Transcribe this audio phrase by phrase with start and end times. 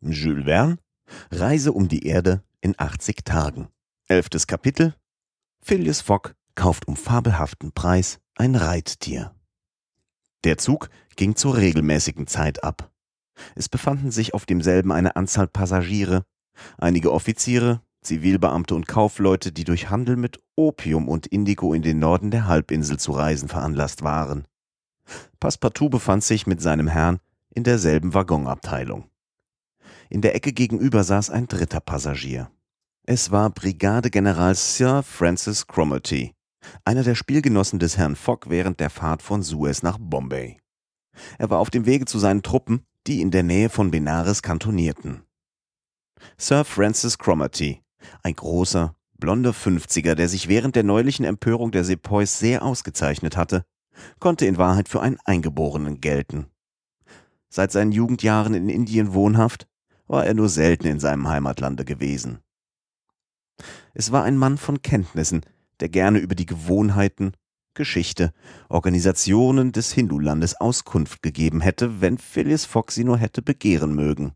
[0.00, 0.78] Jules Verne
[1.30, 3.68] Reise um die Erde in 80 Tagen.
[4.08, 4.94] Elftes Kapitel
[5.60, 9.34] Phileas Fogg kauft um fabelhaften Preis ein Reittier.
[10.44, 12.90] Der Zug ging zur regelmäßigen Zeit ab.
[13.54, 16.24] Es befanden sich auf demselben eine Anzahl Passagiere,
[16.78, 22.30] einige Offiziere, Zivilbeamte und Kaufleute, die durch Handel mit Opium und Indigo in den Norden
[22.30, 24.46] der Halbinsel zu reisen veranlasst waren.
[25.40, 27.18] Passepartout befand sich mit seinem Herrn
[27.50, 29.10] in derselben Waggonabteilung.
[30.08, 32.50] In der Ecke gegenüber saß ein dritter Passagier.
[33.04, 36.32] Es war Brigadegeneral Sir Francis Cromarty,
[36.84, 40.58] einer der Spielgenossen des Herrn Fogg während der Fahrt von Suez nach Bombay.
[41.38, 45.22] Er war auf dem Wege zu seinen Truppen, die in der Nähe von Benares kantonierten.
[46.36, 47.82] Sir Francis Cromarty,
[48.22, 53.64] ein großer, blonder Fünfziger, der sich während der neulichen Empörung der Sepoys sehr ausgezeichnet hatte,
[54.18, 56.46] konnte in Wahrheit für einen Eingeborenen gelten.
[57.48, 59.66] Seit seinen Jugendjahren in Indien wohnhaft,
[60.06, 62.38] war er nur selten in seinem Heimatlande gewesen.
[63.94, 65.42] Es war ein Mann von Kenntnissen,
[65.80, 67.32] der gerne über die Gewohnheiten,
[67.74, 68.32] Geschichte,
[68.68, 74.32] Organisationen des Hindulandes Auskunft gegeben hätte, wenn Phileas Fogg sie nur hätte begehren mögen.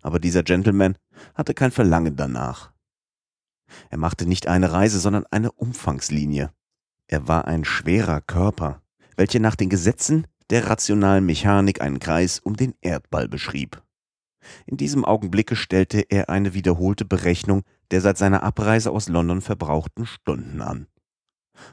[0.00, 0.96] Aber dieser Gentleman
[1.34, 2.72] hatte kein Verlangen danach.
[3.90, 6.52] Er machte nicht eine Reise, sondern eine Umfangslinie.
[7.06, 8.82] Er war ein schwerer Körper,
[9.16, 13.82] welcher nach den Gesetzen der rationalen Mechanik einen Kreis um den Erdball beschrieb.
[14.66, 17.62] In diesem Augenblicke stellte er eine wiederholte Berechnung
[17.92, 20.86] der seit seiner Abreise aus London verbrauchten Stunden an.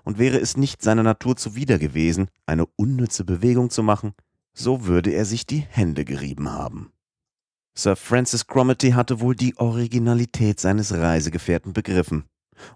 [0.04, 4.14] Und wäre es nicht seiner Natur zuwider gewesen, eine unnütze Bewegung zu machen,
[4.54, 6.92] so würde er sich die Hände gerieben haben.
[7.74, 12.26] Sir Francis Cromarty hatte wohl die Originalität seines Reisegefährten begriffen,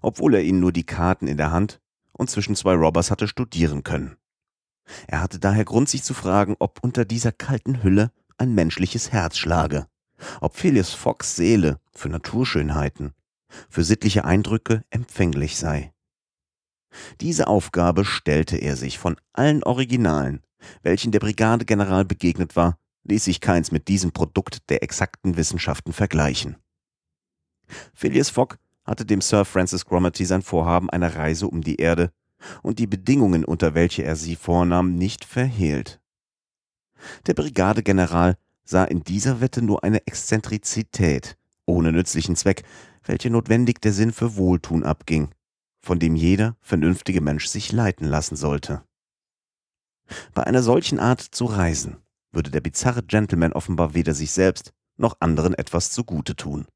[0.00, 1.80] obwohl er ihn nur die Karten in der Hand
[2.12, 4.16] und zwischen zwei Robbers hatte studieren können.
[5.06, 9.36] Er hatte daher Grund, sich zu fragen, ob unter dieser kalten Hülle ein menschliches Herz
[9.36, 9.86] schlage,
[10.40, 13.12] ob Phileas Foggs Seele für Naturschönheiten,
[13.68, 15.92] für sittliche Eindrücke empfänglich sei.
[17.20, 20.42] Diese Aufgabe stellte er sich von allen Originalen,
[20.82, 26.56] welchen der Brigadegeneral begegnet war, ließ sich keins mit diesem Produkt der exakten Wissenschaften vergleichen.
[27.94, 32.12] Phileas Fogg hatte dem Sir Francis Cromarty sein Vorhaben einer Reise um die Erde
[32.62, 36.00] und die Bedingungen, unter welche er sie vornahm, nicht verhehlt.
[37.26, 42.62] Der Brigadegeneral sah in dieser Wette nur eine Exzentrizität, ohne nützlichen Zweck,
[43.04, 45.30] welche notwendig der Sinn für Wohltun abging,
[45.80, 48.82] von dem jeder vernünftige Mensch sich leiten lassen sollte.
[50.34, 51.98] Bei einer solchen Art zu reisen,
[52.32, 56.66] würde der bizarre Gentleman offenbar weder sich selbst noch anderen etwas zugute tun.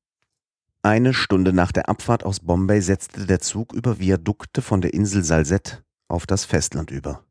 [0.83, 5.25] Eine Stunde nach der Abfahrt aus Bombay setzte der Zug über Viadukte von der Insel
[5.25, 7.25] Salsette auf das Festland über.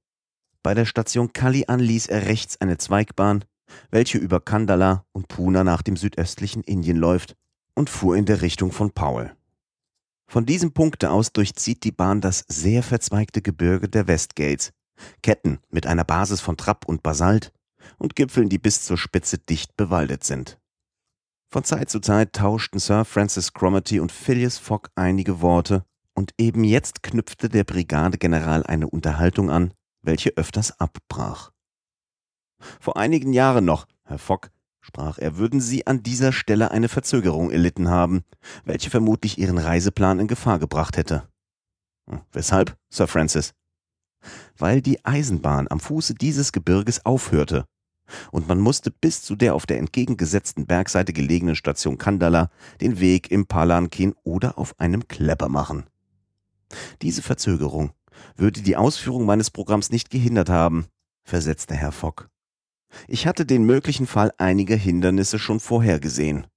[0.68, 3.46] Bei der Station Kallian ließ er rechts eine Zweigbahn,
[3.90, 7.38] welche über Kandala und Pune nach dem südöstlichen Indien läuft,
[7.74, 9.34] und fuhr in der Richtung von Powell.
[10.30, 14.74] Von diesem Punkte aus durchzieht die Bahn das sehr verzweigte Gebirge der Westgates,
[15.24, 17.54] Ketten mit einer Basis von Trapp und Basalt
[17.98, 20.60] und Gipfeln, die bis zur Spitze dicht bewaldet sind.
[21.50, 26.66] Von Zeit zu Zeit tauschten Sir Francis Cromarty und Phileas Fogg einige Worte, und eben
[26.66, 29.72] jetzt knüpfte der Brigadegeneral eine Unterhaltung an,
[30.08, 31.52] welche öfters abbrach.
[32.80, 34.50] Vor einigen Jahren noch, Herr Fogg,
[34.82, 38.24] sprach er, würden Sie an dieser Stelle eine Verzögerung erlitten haben,
[38.64, 41.28] welche vermutlich Ihren Reiseplan in Gefahr gebracht hätte.
[42.10, 43.54] Hm, weshalb, Sir Francis?
[44.58, 47.66] Weil die Eisenbahn am Fuße dieses Gebirges aufhörte,
[48.32, 53.32] und man musste bis zu der auf der entgegengesetzten Bergseite gelegenen Station Kandala den Weg
[53.32, 55.86] im Palankin oder auf einem Klepper machen.
[57.02, 57.92] Diese Verzögerung
[58.36, 60.88] würde die Ausführung meines Programms nicht gehindert haben,
[61.24, 62.28] versetzte Herr Fogg.
[63.08, 66.48] Ich hatte den möglichen Fall einiger Hindernisse schon vorhergesehen.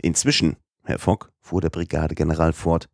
[0.00, 2.88] Inzwischen, Herr Fogg, fuhr der Brigadegeneral fort,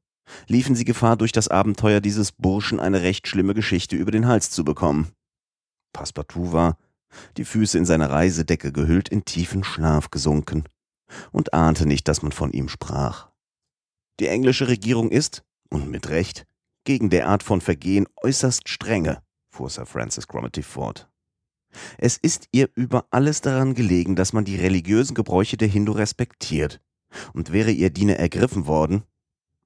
[0.48, 4.50] liefen Sie Gefahr, durch das Abenteuer dieses Burschen eine recht schlimme Geschichte über den Hals
[4.50, 5.12] zu bekommen.
[5.92, 6.78] Passepartout war,
[7.36, 10.64] die Füße in seine Reisedecke gehüllt, in tiefen Schlaf gesunken
[11.30, 13.28] und ahnte nicht, dass man von ihm sprach.
[14.20, 16.46] Die englische Regierung ist, und mit Recht,
[16.84, 21.08] gegen der Art von Vergehen äußerst strenge, fuhr Sir Francis Cromarty fort.
[21.98, 26.80] Es ist ihr über alles daran gelegen, dass man die religiösen Gebräuche der Hindu respektiert.
[27.32, 29.04] Und wäre ihr Diener ergriffen worden,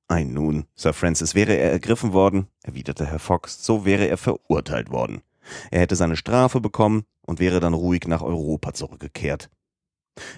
[0.08, 4.90] Ei nun, Sir Francis, wäre er ergriffen worden, erwiderte Herr Fox, so wäre er verurteilt
[4.90, 5.22] worden.
[5.70, 9.50] Er hätte seine Strafe bekommen und wäre dann ruhig nach Europa zurückgekehrt.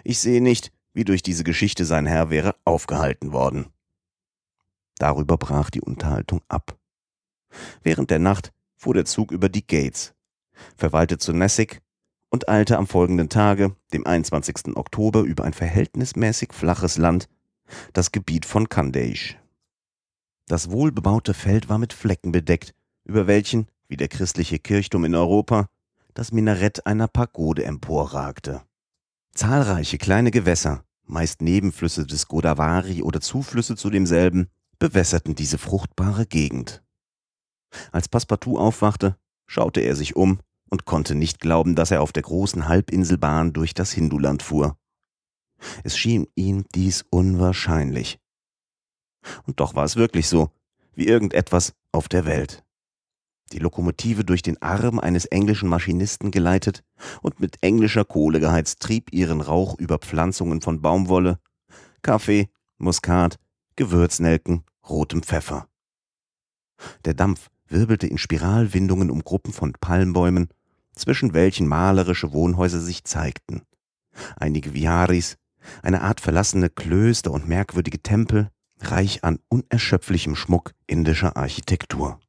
[0.04, 3.66] Ich sehe nicht, wie durch diese Geschichte sein Herr wäre aufgehalten worden.
[4.98, 6.76] Darüber brach die Unterhaltung ab.
[7.82, 10.14] Während der Nacht fuhr der Zug über die Gates,
[10.76, 11.80] verweilte zu Nessig
[12.30, 14.76] und eilte am folgenden Tage, dem 21.
[14.76, 17.28] Oktober, über ein verhältnismäßig flaches Land,
[17.92, 19.38] das Gebiet von Kandeish.
[20.46, 22.74] Das wohlbebaute Feld war mit Flecken bedeckt,
[23.04, 25.68] über welchen, wie der christliche Kirchturm in Europa,
[26.14, 28.62] das Minarett einer Pagode emporragte.
[29.34, 34.48] Zahlreiche kleine Gewässer, meist Nebenflüsse des Godavari oder Zuflüsse zu demselben,
[34.78, 36.82] bewässerten diese fruchtbare Gegend.
[37.92, 39.16] Als Passepartout aufwachte,
[39.46, 40.40] schaute er sich um
[40.70, 44.76] und konnte nicht glauben, dass er auf der großen Halbinselbahn durch das Hinduland fuhr.
[45.82, 48.18] Es schien ihm dies unwahrscheinlich.
[49.44, 50.50] Und doch war es wirklich so,
[50.94, 52.64] wie irgendetwas auf der Welt.
[53.52, 56.84] Die Lokomotive durch den Arm eines englischen Maschinisten geleitet
[57.22, 61.38] und mit englischer Kohle geheizt, trieb ihren Rauch über Pflanzungen von Baumwolle,
[62.02, 63.38] Kaffee, Muskat,
[63.76, 65.68] Gewürznelken, rotem Pfeffer.
[67.04, 70.48] Der Dampf wirbelte in Spiralwindungen um Gruppen von Palmbäumen,
[70.94, 73.62] zwischen welchen malerische Wohnhäuser sich zeigten.
[74.36, 75.36] Einige Viharis,
[75.82, 78.50] eine Art verlassene Klöster und merkwürdige Tempel,
[78.80, 82.20] reich an unerschöpflichem Schmuck indischer Architektur.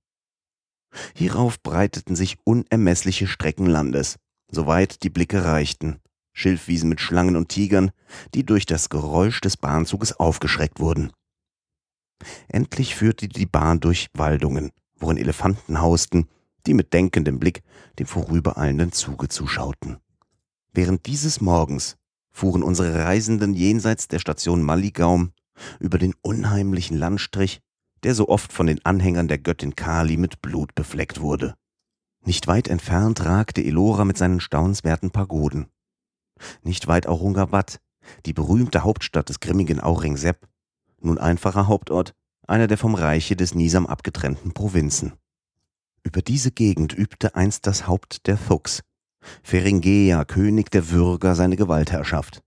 [1.16, 4.18] Hierauf breiteten sich unermessliche Strecken Landes,
[4.52, 6.00] soweit die Blicke reichten,
[6.34, 7.92] Schilfwiesen mit Schlangen und Tigern,
[8.34, 11.12] die durch das Geräusch des Bahnzuges aufgeschreckt wurden.
[12.48, 16.28] Endlich führte die Bahn durch Waldungen, worin Elefanten hausten,
[16.66, 17.64] die mit denkendem Blick
[17.98, 19.98] dem vorübereilenden Zuge zuschauten.
[20.74, 21.98] Während dieses Morgens
[22.32, 25.32] fuhren unsere Reisenden jenseits der Station Maligaum
[25.80, 27.62] über den unheimlichen Landstrich,
[28.04, 31.56] der so oft von den Anhängern der Göttin Kali mit Blut befleckt wurde.
[32.26, 35.68] Nicht weit entfernt ragte Elora mit seinen staunenswerten Pagoden.
[36.64, 37.80] Nicht weit Aurungabad,
[38.26, 40.48] die berühmte Hauptstadt des grimmigen Aurangzeb,
[41.04, 42.14] nun einfacher Hauptort,
[42.48, 45.14] einer der vom Reiche des Nisam abgetrennten Provinzen.
[46.04, 48.82] Über diese Gegend übte einst das Haupt der Thugs,
[49.44, 52.42] Feringea, König der Würger, seine Gewaltherrschaft.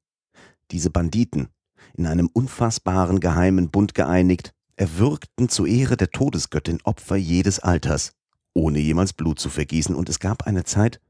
[0.71, 1.49] Diese Banditen,
[1.95, 8.13] in einem unfassbaren geheimen Bund geeinigt, erwürgten zu Ehre der Todesgöttin Opfer jedes Alters,
[8.55, 11.01] ohne jemals Blut zu vergießen, und es gab eine Zeit,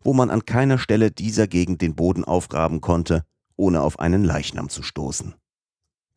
[0.00, 3.24] wo man an keiner Stelle dieser Gegend den Boden aufgraben konnte,
[3.56, 5.34] ohne auf einen Leichnam zu stoßen.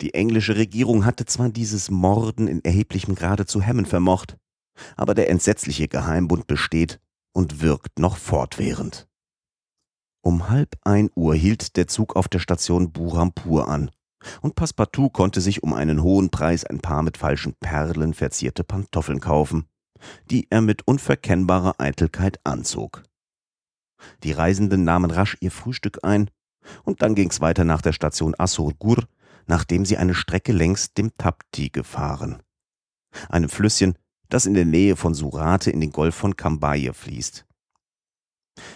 [0.02, 4.38] Die englische Regierung hatte zwar dieses Morden in erheblichem Grade zu hemmen vermocht,
[4.98, 7.00] aber der entsetzliche Geheimbund besteht
[7.34, 9.08] und wirkt noch fortwährend.
[10.22, 13.92] Um halb ein Uhr hielt der Zug auf der Station Burampur an,
[14.42, 19.20] und Passepartout konnte sich um einen hohen Preis ein paar mit falschen Perlen verzierte Pantoffeln
[19.20, 19.66] kaufen,
[20.32, 23.04] die er mit unverkennbarer Eitelkeit anzog.
[24.24, 26.30] Die Reisenden nahmen rasch ihr Frühstück ein,
[26.84, 29.04] und dann ging's weiter nach der Station Assurgur,
[29.48, 32.42] nachdem sie eine Strecke längs dem Tapti gefahren.
[33.30, 33.98] Einem Flüsschen,
[34.30, 37.46] das in der Nähe von Surate in den Golf von Cambaye fließt.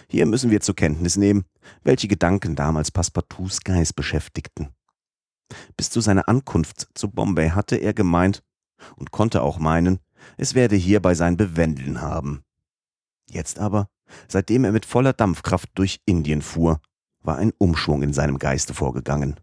[0.08, 1.44] Hier müssen wir zur Kenntnis nehmen,
[1.82, 4.68] welche Gedanken damals Passepartouts Geist beschäftigten.
[5.76, 8.42] Bis zu seiner Ankunft zu Bombay hatte er gemeint
[8.96, 9.98] und konnte auch meinen,
[10.36, 12.42] es werde hierbei sein Bewändeln haben.
[13.28, 13.88] Jetzt aber,
[14.28, 16.80] seitdem er mit voller Dampfkraft durch Indien fuhr,
[17.22, 19.38] war ein Umschwung in seinem Geiste vorgegangen.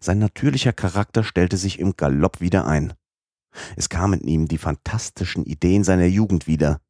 [0.00, 2.94] Sein natürlicher Charakter stellte sich im Galopp wieder ein.
[3.76, 6.80] Es kamen ihm die fantastischen Ideen seiner Jugend wieder.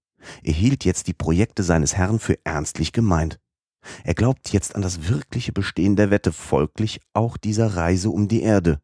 [0.42, 3.40] Er hielt jetzt die Projekte seines Herrn für ernstlich gemeint.
[4.04, 8.42] Er glaubt jetzt an das wirkliche Bestehen der Wette, folglich auch dieser Reise um die
[8.42, 8.80] Erde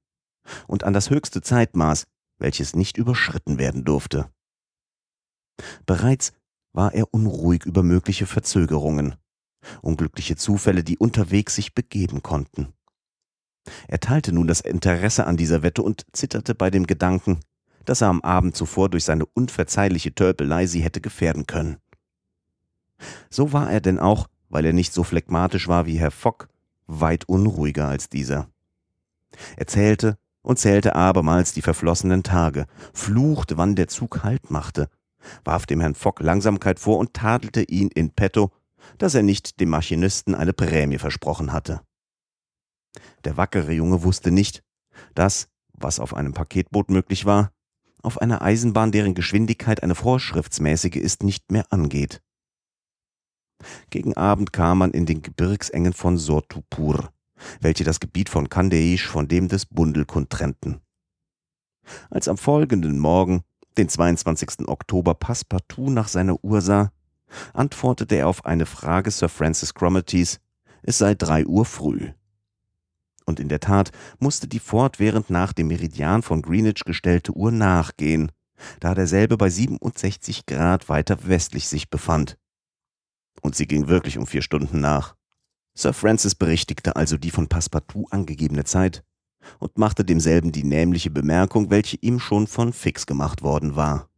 [0.66, 2.04] und an das höchste Zeitmaß,
[2.38, 4.30] welches nicht überschritten werden durfte.
[5.84, 6.32] Bereits
[6.72, 9.16] war er unruhig über mögliche Verzögerungen,
[9.82, 12.72] unglückliche Zufälle, die unterwegs sich begeben konnten.
[13.88, 17.40] Er teilte nun das Interesse an dieser Wette und zitterte bei dem Gedanken,
[17.84, 21.78] dass er am Abend zuvor durch seine unverzeihliche Tölpelei sie hätte gefährden können.
[23.30, 26.48] So war er denn auch, weil er nicht so phlegmatisch war wie Herr Fock,
[26.86, 28.48] weit unruhiger als dieser.
[29.56, 34.88] Er zählte und zählte abermals die verflossenen Tage, fluchte, wann der Zug Halt machte,
[35.44, 38.52] warf dem Herrn Fock Langsamkeit vor und tadelte ihn in petto,
[38.98, 41.80] dass er nicht dem Maschinisten eine Prämie versprochen hatte.
[43.24, 44.62] Der wackere Junge wusste nicht,
[45.14, 47.52] dass, was auf einem Paketboot möglich war,
[48.02, 52.22] auf einer Eisenbahn, deren Geschwindigkeit eine vorschriftsmäßige ist, nicht mehr angeht.
[53.90, 57.10] Gegen Abend kam man in den Gebirgsengen von Sortupur,
[57.60, 60.80] welche das Gebiet von Kandeish von dem des Bundelkund trennten.
[62.10, 63.42] Als am folgenden Morgen,
[63.78, 64.68] den 22.
[64.68, 66.92] Oktober, Passepartout nach seiner Uhr sah,
[67.52, 70.40] antwortete er auf eine Frage Sir Francis Cromartys,
[70.82, 72.12] es sei drei Uhr früh.
[73.26, 78.30] Und in der Tat musste die fortwährend nach dem Meridian von Greenwich gestellte Uhr nachgehen,
[78.80, 82.38] da derselbe bei 67 Grad weiter westlich sich befand.
[83.42, 85.16] Und sie ging wirklich um vier Stunden nach.
[85.74, 89.04] Sir Francis berichtigte also die von Passepartout angegebene Zeit
[89.58, 94.08] und machte demselben die nämliche Bemerkung, welche ihm schon von Fix gemacht worden war.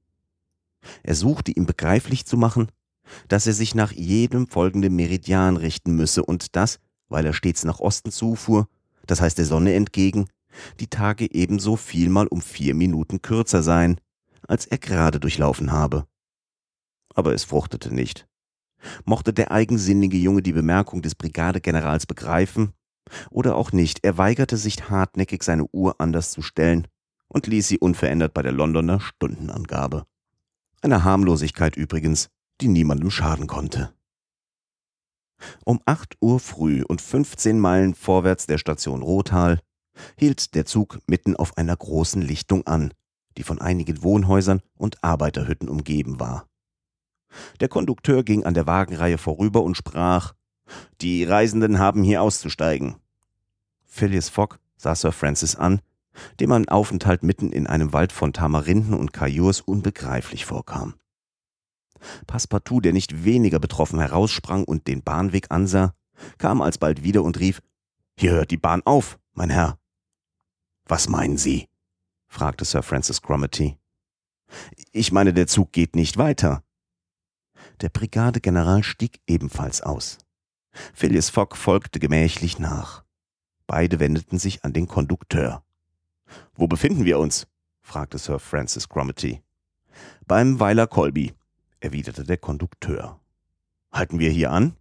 [1.03, 2.71] Er suchte ihm begreiflich zu machen,
[3.27, 7.81] dass er sich nach jedem folgenden Meridian richten müsse und dass, weil er stets nach
[7.81, 8.69] Osten zufuhr,
[9.09, 10.29] das heißt der Sonne entgegen,
[10.79, 14.01] die Tage ebenso vielmal um vier Minuten kürzer seien,
[14.47, 16.07] als er gerade durchlaufen habe.
[17.15, 18.29] Aber es fruchtete nicht.
[19.05, 22.73] Mochte der eigensinnige Junge die Bemerkung des Brigadegenerals begreifen
[23.31, 26.87] oder auch nicht, er weigerte sich hartnäckig, seine Uhr anders zu stellen
[27.27, 30.05] und ließ sie unverändert bei der Londoner Stundenangabe.
[30.81, 32.29] Eine Harmlosigkeit übrigens,
[32.61, 33.93] die niemandem schaden konnte.
[35.65, 39.61] Um acht Uhr früh und 15 Meilen vorwärts der Station Rothal
[40.19, 42.93] hielt der Zug mitten auf einer großen Lichtung an,
[43.37, 46.47] die von einigen Wohnhäusern und Arbeiterhütten umgeben war.
[47.61, 50.35] Der Kondukteur ging an der Wagenreihe vorüber und sprach
[51.01, 52.97] Die Reisenden haben hier auszusteigen.
[53.85, 55.81] Phileas Fogg sah Sir Francis an,
[56.41, 60.95] dem ein Aufenthalt mitten in einem Wald von Tamarinden und Kajurs unbegreiflich vorkam.
[62.27, 65.95] Passepartout, der nicht weniger betroffen heraussprang und den Bahnweg ansah,
[66.39, 67.63] kam alsbald wieder und rief
[68.19, 69.79] Hier hört die Bahn auf, mein Herr.
[70.87, 71.69] Was meinen Sie?
[72.27, 73.79] fragte Sir Francis Cromarty.
[74.93, 76.63] Ich meine, der Zug geht nicht weiter.
[77.81, 80.19] Der Brigadegeneral stieg ebenfalls aus.
[80.95, 83.05] Phileas Fogg folgte gemächlich nach.
[83.67, 85.63] Beide wendeten sich an den Kondukteur.
[86.55, 87.47] Wo befinden wir uns?
[87.81, 89.43] fragte Sir Francis Cromarty.
[90.27, 91.35] Beim Weiler Colby,
[91.81, 93.21] erwiderte der Kondukteur.
[93.93, 94.77] Halten wir hier an?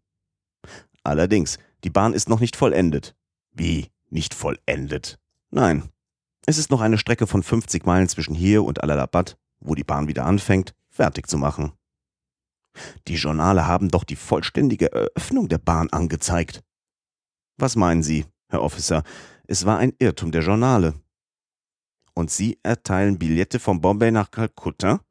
[1.04, 3.16] Allerdings, die Bahn ist noch nicht vollendet.
[3.51, 3.92] Wie?
[4.10, 5.20] Nicht vollendet?
[5.50, 5.89] Nein.
[6.46, 10.08] Es ist noch eine Strecke von 50 Meilen zwischen hier und Allahabad, wo die Bahn
[10.08, 11.74] wieder anfängt, fertig zu machen.
[13.08, 16.63] Die Journale haben doch die vollständige Eröffnung der Bahn angezeigt.
[17.58, 19.04] Was meinen Sie, Herr Officer?
[19.48, 20.94] Es war ein Irrtum der Journale.
[22.13, 25.01] Und Sie erteilen Billette von Bombay nach Kalkutta?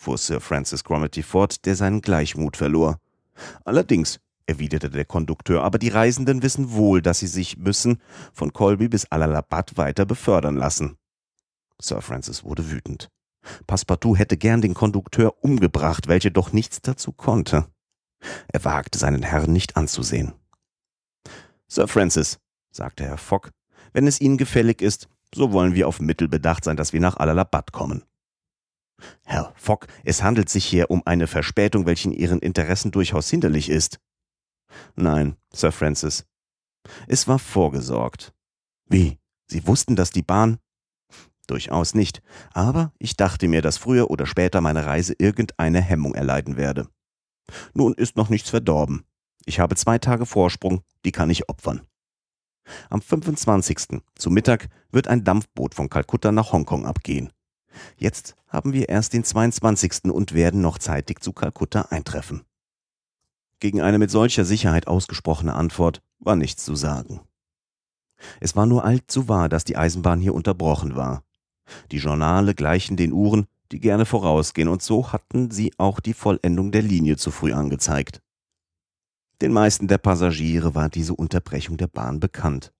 [0.00, 2.98] Fuhr Sir Francis Cromarty fort, der seinen Gleichmut verlor.
[3.64, 8.00] Allerdings, erwiderte der Kondukteur, aber die Reisenden wissen wohl, dass sie sich müssen
[8.32, 10.96] von Colby bis Allahabad weiter befördern lassen.
[11.80, 13.08] Sir Francis wurde wütend.
[13.66, 17.66] Passepartout hätte gern den Kondukteur umgebracht, welcher doch nichts dazu konnte.
[18.48, 20.32] Er wagte seinen Herrn nicht anzusehen.
[21.68, 22.38] Sir Francis,
[22.70, 23.50] sagte Herr Fogg,
[23.92, 27.16] wenn es Ihnen gefällig ist, so wollen wir auf Mittel bedacht sein, dass wir nach
[27.18, 28.02] Allahabad kommen.
[29.24, 33.68] Herr Fogg, es handelt sich hier um eine Verspätung, welche in Ihren Interessen durchaus hinderlich
[33.68, 33.98] ist.
[34.96, 36.26] Nein, Sir Francis.
[37.06, 38.32] Es war vorgesorgt.
[38.88, 39.18] Wie?
[39.46, 40.58] Sie wussten, dass die Bahn.
[41.46, 46.56] Durchaus nicht, aber ich dachte mir, dass früher oder später meine Reise irgendeine Hemmung erleiden
[46.56, 46.88] werde.
[47.74, 49.04] Nun ist noch nichts verdorben.
[49.46, 51.82] Ich habe zwei Tage Vorsprung, die kann ich opfern.
[52.88, 54.00] Am 25.
[54.14, 57.32] zu Mittag wird ein Dampfboot von Kalkutta nach Hongkong abgehen.
[57.96, 60.04] Jetzt haben wir erst den 22.
[60.06, 62.42] und werden noch zeitig zu Kalkutta eintreffen.
[63.60, 67.20] Gegen eine mit solcher Sicherheit ausgesprochene Antwort war nichts zu sagen.
[68.40, 71.24] Es war nur allzu wahr, dass die Eisenbahn hier unterbrochen war.
[71.90, 76.72] Die Journale gleichen den Uhren, die gerne vorausgehen, und so hatten sie auch die Vollendung
[76.72, 78.20] der Linie zu früh angezeigt.
[79.40, 82.72] Den meisten der Passagiere war diese Unterbrechung der Bahn bekannt.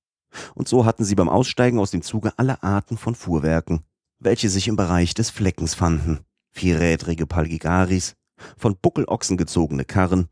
[0.54, 3.84] Und so hatten sie beim Aussteigen aus dem Zuge alle Arten von Fuhrwerken,
[4.20, 6.20] welche sich im Bereich des Fleckens fanden.
[6.52, 8.14] Vierrädrige Palgigaris,
[8.56, 10.28] von Buckelochsen gezogene Karren,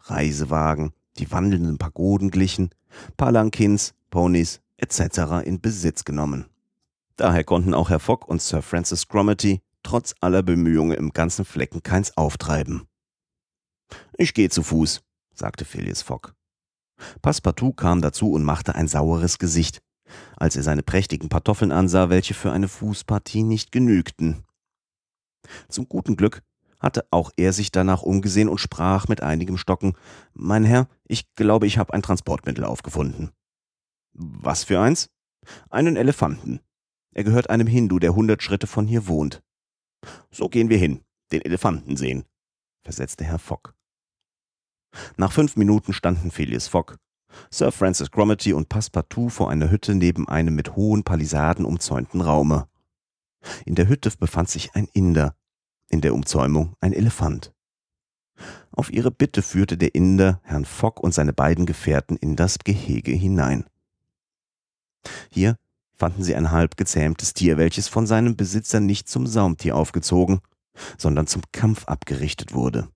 [0.00, 2.70] Reisewagen, die wandelnden Pagoden glichen,
[3.16, 5.44] Palankins, Ponys etc.
[5.44, 6.46] in Besitz genommen.
[7.16, 11.82] Daher konnten auch Herr Fogg und Sir Francis Cromarty trotz aller Bemühungen im ganzen Flecken
[11.82, 12.86] keins auftreiben.
[14.16, 15.00] Ich gehe zu Fuß,
[15.34, 16.32] sagte Phileas Fogg.
[17.22, 19.80] Passepartout kam dazu und machte ein saueres Gesicht,
[20.36, 24.44] als er seine prächtigen Pantoffeln ansah, welche für eine Fußpartie nicht genügten.
[25.68, 26.42] Zum guten Glück
[26.80, 29.94] hatte auch er sich danach umgesehen und sprach mit einigem Stocken
[30.32, 33.30] Mein Herr, ich glaube, ich habe ein Transportmittel aufgefunden.
[34.12, 35.10] Was für eins?
[35.68, 36.60] Einen Elefanten.
[37.12, 39.42] Er gehört einem Hindu, der hundert Schritte von hier wohnt.
[40.30, 41.02] So gehen wir hin,
[41.32, 42.24] den Elefanten sehen,
[42.82, 43.74] versetzte Herr Fogg.
[45.16, 46.96] Nach fünf Minuten standen Phileas Fogg,
[47.50, 52.68] Sir Francis Cromarty und Passepartout vor einer Hütte neben einem mit hohen Palisaden umzäunten Raume.
[53.64, 55.34] In der Hütte befand sich ein Inder,
[55.88, 57.52] in der Umzäumung ein Elefant.
[58.72, 63.12] Auf ihre Bitte führte der Inder Herrn Fogg und seine beiden Gefährten in das Gehege
[63.12, 63.66] hinein.
[65.30, 65.56] Hier
[65.94, 70.40] fanden sie ein halb gezähmtes Tier, welches von seinem Besitzer nicht zum Saumtier aufgezogen,
[70.96, 72.88] sondern zum Kampf abgerichtet wurde.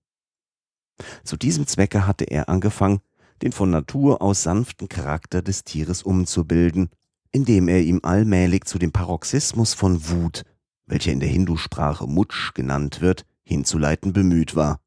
[1.23, 3.01] Zu diesem Zwecke hatte er angefangen,
[3.45, 6.89] den von Natur aus sanften Charakter des Tieres umzubilden,
[7.31, 10.45] indem er ihm allmählich zu dem Paroxysmus von Wut,
[10.87, 14.79] welcher in der Hindusprache Mutsch genannt wird, hinzuleiten bemüht war.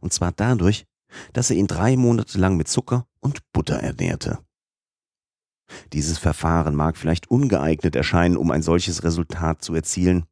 [0.00, 0.86] Und zwar dadurch,
[1.32, 4.38] dass er ihn drei Monate lang mit Zucker und Butter ernährte.
[5.92, 10.26] Dieses Verfahren mag vielleicht ungeeignet erscheinen, um ein solches Resultat zu erzielen,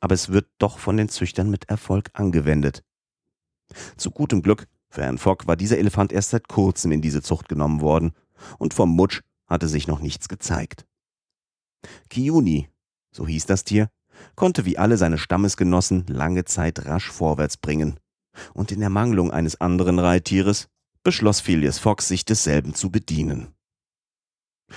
[0.00, 2.84] aber es wird doch von den Züchtern mit Erfolg angewendet.
[3.96, 7.48] Zu gutem Glück für Herrn Fogg war dieser Elefant erst seit kurzem in diese Zucht
[7.48, 8.12] genommen worden,
[8.58, 10.86] und vom Mutsch hatte sich noch nichts gezeigt.
[12.10, 12.68] Kiuni,
[13.10, 13.88] so hieß das Tier,
[14.36, 17.98] konnte wie alle seine Stammesgenossen lange Zeit rasch vorwärts bringen,
[18.52, 20.68] und in Ermangelung eines anderen Reittieres
[21.02, 23.54] beschloss Phileas Fogg, sich desselben zu bedienen.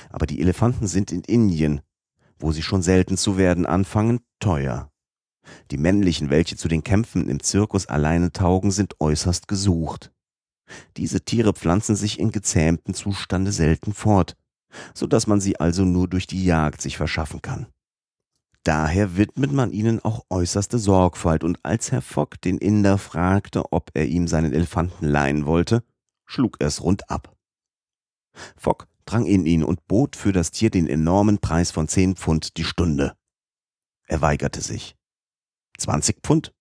[0.10, 1.82] Aber die Elefanten sind in Indien,
[2.40, 4.90] wo sie schon selten zu werden anfangen, teuer.
[5.72, 10.12] Die männlichen, welche zu den Kämpfen im Zirkus alleine taugen, sind äußerst gesucht.
[10.98, 14.36] Diese Tiere pflanzen sich in gezähmtem Zustande selten fort,
[14.94, 17.68] so dass man sie also nur durch die Jagd sich verschaffen kann.
[18.64, 23.92] Daher widmet man ihnen auch äußerste Sorgfalt, und als Herr Fogg den Inder fragte, ob
[23.94, 25.84] er ihm seinen Elefanten leihen wollte,
[26.26, 27.36] schlug er es rund ab.
[28.58, 32.58] Fogg drang in ihn und bot für das Tier den enormen Preis von zehn Pfund
[32.58, 33.16] die Stunde.
[34.08, 34.96] Er weigerte sich.
[35.78, 36.54] 20 Pfund?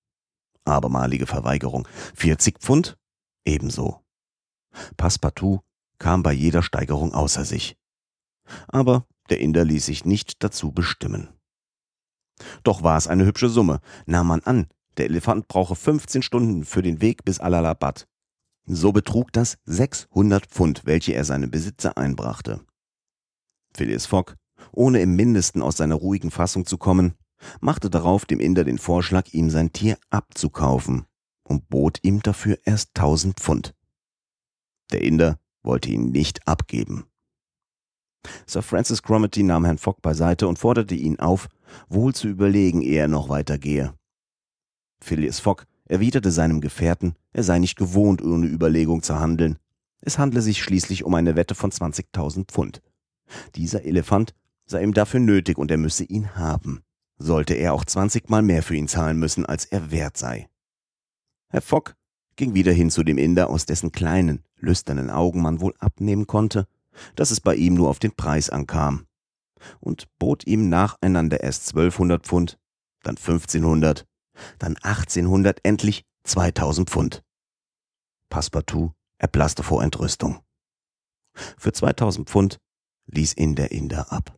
[0.64, 1.86] Abermalige Verweigerung.
[2.14, 2.96] 40 Pfund?
[3.44, 4.00] Ebenso.
[4.96, 5.60] Passepartout
[5.98, 7.76] kam bei jeder Steigerung außer sich.
[8.68, 11.28] Aber der Inder ließ sich nicht dazu bestimmen.
[12.62, 13.80] Doch war es eine hübsche Summe.
[14.06, 14.66] Nahm man an,
[14.96, 18.06] der Elefant brauche 15 Stunden für den Weg bis Allahabad.
[18.66, 22.64] So betrug das 600 Pfund, welche er seinem Besitzer einbrachte.
[23.76, 24.36] Phileas Fogg,
[24.72, 27.14] ohne im mindesten aus seiner ruhigen Fassung zu kommen,
[27.60, 31.06] machte darauf dem Inder den Vorschlag, ihm sein Tier abzukaufen
[31.42, 33.74] und bot ihm dafür erst tausend Pfund.
[34.92, 37.04] Der Inder wollte ihn nicht abgeben.
[38.46, 41.48] Sir Francis Cromarty nahm Herrn Fogg beiseite und forderte ihn auf,
[41.88, 43.94] wohl zu überlegen, ehe er noch weitergehe.
[45.00, 49.58] Phileas Fogg erwiderte seinem Gefährten, er sei nicht gewohnt, ohne Überlegung zu handeln.
[50.00, 52.82] Es handle sich schließlich um eine Wette von 20.000 Pfund.
[53.54, 54.34] Dieser Elefant
[54.66, 56.82] sei ihm dafür nötig und er müsse ihn haben
[57.16, 60.48] sollte er auch zwanzigmal mehr für ihn zahlen müssen, als er wert sei.
[61.48, 61.94] Herr Fogg
[62.36, 66.66] ging wieder hin zu dem Inder, aus dessen kleinen, lüsternen Augen man wohl abnehmen konnte,
[67.14, 69.06] dass es bei ihm nur auf den Preis ankam,
[69.80, 72.58] und bot ihm nacheinander erst zwölfhundert Pfund,
[73.02, 74.06] dann fünfzehnhundert,
[74.58, 77.22] dann achtzehnhundert, endlich zweitausend Pfund.
[78.30, 80.40] Passepartout erblasste vor Entrüstung.
[81.34, 82.58] Für zweitausend Pfund
[83.06, 84.36] ließ ihn der Inder ab.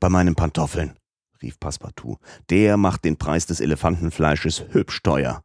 [0.00, 0.96] Bei meinen Pantoffeln,
[1.42, 2.18] rief Passepartout,
[2.50, 5.42] der macht den Preis des Elefantenfleisches hübsch teuer.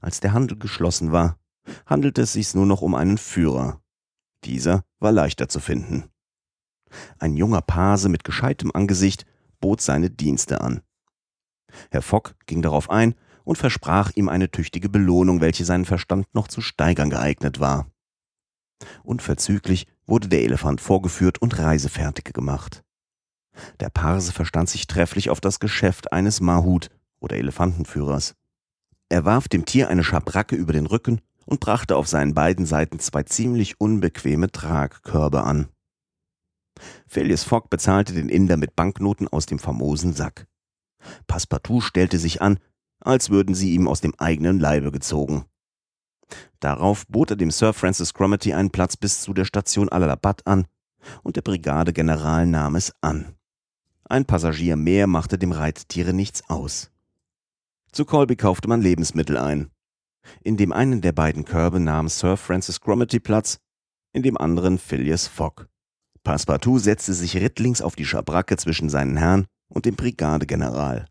[0.00, 1.38] Als der Handel geschlossen war,
[1.86, 3.80] handelte es sich nur noch um einen Führer.
[4.44, 6.04] Dieser war leichter zu finden.
[7.18, 9.26] Ein junger Pase mit gescheitem Angesicht
[9.60, 10.82] bot seine Dienste an.
[11.90, 16.48] Herr Fogg ging darauf ein und versprach ihm eine tüchtige Belohnung, welche seinen Verstand noch
[16.48, 17.90] zu steigern geeignet war.
[19.04, 22.82] Unverzüglich wurde der Elefant vorgeführt und reisefertig gemacht.
[23.80, 26.88] Der Parse verstand sich trefflich auf das Geschäft eines Mahut
[27.20, 28.34] oder Elefantenführers.
[29.08, 32.98] Er warf dem Tier eine Schabracke über den Rücken und brachte auf seinen beiden Seiten
[32.98, 35.68] zwei ziemlich unbequeme Tragkörbe an.
[37.06, 40.46] Phileas Fogg bezahlte den Inder mit Banknoten aus dem famosen Sack.
[41.26, 42.58] Passepartout stellte sich an,
[43.00, 45.44] als würden sie ihm aus dem eigenen Leibe gezogen.
[46.60, 50.66] Darauf bot er dem Sir Francis Cromarty einen Platz bis zu der Station Allahabad an,
[51.22, 53.34] und der Brigadegeneral nahm es an.
[54.04, 56.90] Ein Passagier mehr machte dem Reittiere nichts aus.
[57.92, 59.70] Zu Colby kaufte man Lebensmittel ein.
[60.42, 63.58] In dem einen der beiden Körbe nahm Sir Francis Cromarty Platz,
[64.12, 65.66] in dem anderen Phileas Fogg.
[66.22, 71.06] Passepartout setzte sich rittlings auf die Schabracke zwischen seinen Herrn und dem Brigadegeneral.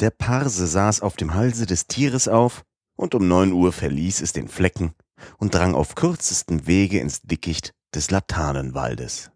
[0.00, 2.64] Der Parse saß auf dem Halse des Tieres auf,
[2.96, 4.92] und um neun Uhr verließ es den Flecken
[5.38, 9.30] und drang auf kürzesten Wege ins Dickicht des Laternenwaldes.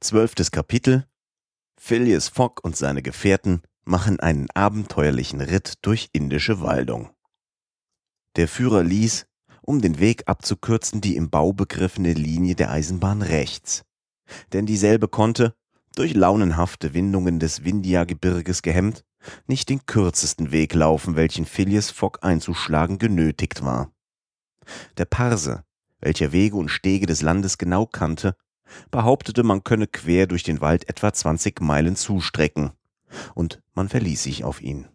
[0.00, 1.06] Zwölftes Kapitel
[1.84, 7.10] Phileas Fogg und seine Gefährten machen einen abenteuerlichen Ritt durch indische Waldung.
[8.36, 9.26] Der Führer ließ,
[9.62, 13.82] um den Weg abzukürzen, die im Bau begriffene Linie der Eisenbahn rechts,
[14.52, 15.56] denn dieselbe konnte,
[15.96, 19.04] durch launenhafte Windungen des Vindhya-Gebirges gehemmt,
[19.48, 23.90] nicht den kürzesten Weg laufen, welchen Phileas Fogg einzuschlagen genötigt war.
[24.98, 25.64] Der Parse,
[25.98, 28.36] welcher Wege und Stege des Landes genau kannte,
[28.90, 32.72] behauptete, man könne quer durch den Wald etwa 20 Meilen zustrecken,
[33.34, 34.88] und man verließ sich auf ihn.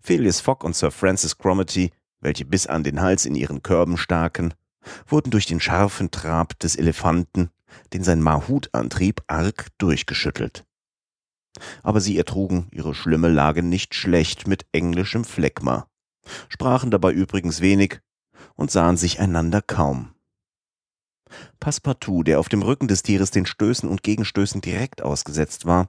[0.00, 1.90] Phileas Fogg und Sir Francis Cromarty
[2.24, 4.54] welche bis an den Hals in ihren Körben staken,
[5.06, 7.50] wurden durch den scharfen Trab des Elefanten,
[7.92, 10.64] den sein Mahut antrieb, arg durchgeschüttelt.
[11.82, 15.86] Aber sie ertrugen ihre schlimme Lage nicht schlecht mit englischem Phlegma,
[16.48, 18.00] sprachen dabei übrigens wenig
[18.54, 20.13] und sahen sich einander kaum.
[21.60, 25.88] Passepartout, der auf dem Rücken des Tieres den Stößen und Gegenstößen direkt ausgesetzt war,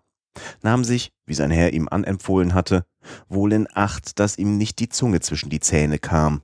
[0.62, 2.86] nahm sich, wie sein Herr ihm anempfohlen hatte,
[3.30, 6.42] wohl in Acht, dass ihm nicht die Zunge zwischen die Zähne kam,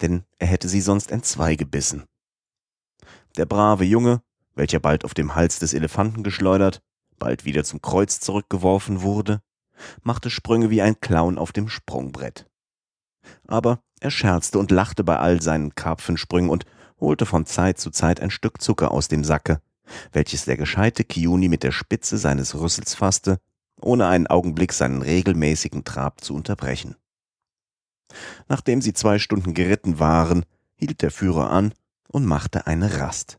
[0.00, 2.04] denn er hätte sie sonst entzwei gebissen.
[3.36, 4.22] Der brave Junge,
[4.54, 6.82] welcher bald auf dem Hals des Elefanten geschleudert,
[7.18, 9.40] bald wieder zum Kreuz zurückgeworfen wurde,
[10.02, 12.46] machte Sprünge wie ein Clown auf dem Sprungbrett.
[13.46, 16.66] Aber er scherzte und lachte bei all seinen Karpfensprüngen und
[17.02, 19.60] holte von Zeit zu Zeit ein Stück Zucker aus dem Sacke,
[20.12, 23.40] welches der gescheite Kiuni mit der Spitze seines Rüssels fasste,
[23.80, 26.96] ohne einen Augenblick seinen regelmäßigen Trab zu unterbrechen.
[28.48, 30.44] Nachdem sie zwei Stunden geritten waren,
[30.76, 31.74] hielt der Führer an
[32.08, 33.38] und machte eine Rast.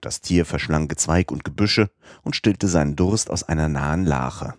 [0.00, 1.90] Das Tier verschlang Gezweig und Gebüsche
[2.22, 4.54] und stillte seinen Durst aus einer nahen Lache.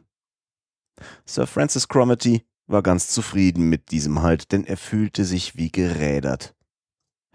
[1.25, 6.55] Sir Francis Cromarty war ganz zufrieden mit diesem Halt, denn er fühlte sich wie gerädert.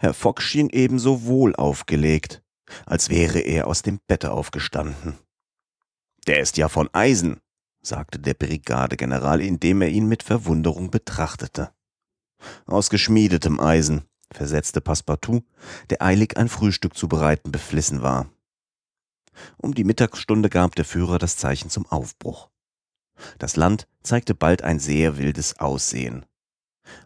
[0.00, 2.42] Herr Fox schien ebenso wohl aufgelegt
[2.86, 5.18] als wäre er aus dem Bette aufgestanden.
[6.26, 7.40] Der ist ja von Eisen,
[7.82, 11.72] sagte der Brigadegeneral, indem er ihn mit Verwunderung betrachtete.
[12.66, 15.42] Aus geschmiedetem Eisen, versetzte Passepartout,
[15.88, 18.30] der eilig ein Frühstück zu bereiten beflissen war.
[19.56, 22.50] Um die Mittagsstunde gab der Führer das Zeichen zum Aufbruch.
[23.38, 26.26] Das Land zeigte bald ein sehr wildes Aussehen.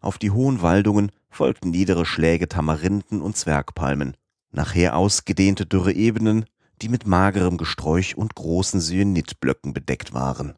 [0.00, 4.16] Auf die hohen Waldungen folgten niedere Schläge Tamarinden und Zwergpalmen,
[4.52, 6.46] nachher ausgedehnte dürre Ebenen,
[6.80, 10.54] die mit magerem Gesträuch und großen Syenitblöcken bedeckt waren.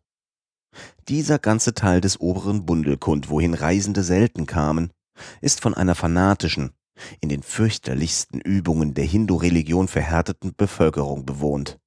[1.09, 4.91] Dieser ganze Teil des oberen Bundelkund, wohin Reisende selten kamen,
[5.41, 6.73] ist von einer fanatischen,
[7.21, 11.79] in den fürchterlichsten Übungen der Hindu-Religion verhärteten Bevölkerung bewohnt.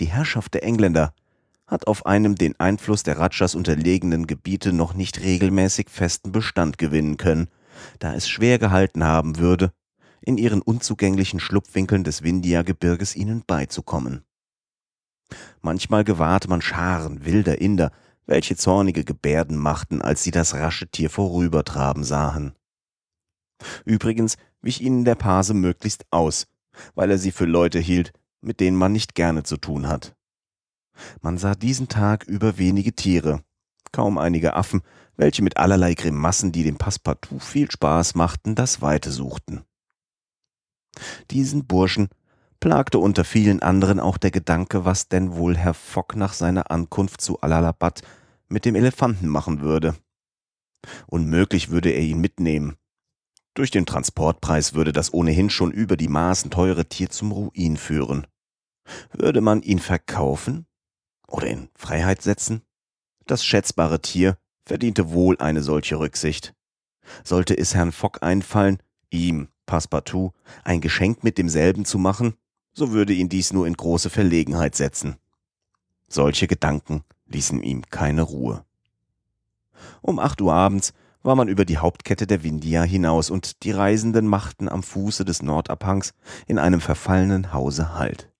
[0.00, 1.14] Die Herrschaft der Engländer
[1.66, 7.16] hat auf einem den Einfluss der Rajas unterlegenen Gebiete noch nicht regelmäßig festen Bestand gewinnen
[7.16, 7.48] können,
[7.98, 9.72] da es schwer gehalten haben würde,
[10.20, 14.24] in ihren unzugänglichen Schlupfwinkeln des Vindhya-Gebirges ihnen beizukommen.
[15.60, 17.92] Manchmal gewahrte man Scharen wilder Inder,
[18.26, 22.54] welche zornige Gebärden machten, als sie das rasche Tier vorübertraben sahen.
[23.84, 26.46] Übrigens wich ihnen der Pase möglichst aus,
[26.94, 30.14] weil er sie für Leute hielt, mit denen man nicht gerne zu tun hat.
[31.20, 33.42] Man sah diesen Tag über wenige Tiere,
[33.92, 34.82] kaum einige Affen,
[35.16, 39.64] welche mit allerlei Grimassen, die dem Passepartout viel Spaß machten, das Weite suchten.
[41.30, 42.08] Diesen Burschen
[42.60, 47.20] plagte unter vielen anderen auch der Gedanke, was denn wohl Herr Fogg nach seiner Ankunft
[47.20, 48.02] zu Allahabad
[48.48, 49.96] mit dem Elefanten machen würde.
[51.06, 52.76] Unmöglich würde er ihn mitnehmen.
[53.54, 58.26] Durch den Transportpreis würde das ohnehin schon über die Maßen teure Tier zum Ruin führen.
[59.12, 60.66] Würde man ihn verkaufen
[61.26, 62.62] oder in Freiheit setzen?
[63.26, 66.54] Das schätzbare Tier verdiente wohl eine solche Rücksicht.
[67.22, 68.78] Sollte es Herrn Fogg einfallen,
[69.10, 70.32] ihm, Passepartout,
[70.64, 72.34] ein Geschenk mit demselben zu machen,
[72.72, 75.16] so würde ihn dies nur in große Verlegenheit setzen.
[76.08, 78.64] Solche Gedanken ließen ihm keine Ruhe.
[80.02, 84.26] Um acht Uhr abends war man über die Hauptkette der Windia hinaus und die Reisenden
[84.26, 86.12] machten am Fuße des Nordabhangs
[86.46, 88.30] in einem verfallenen Hause Halt.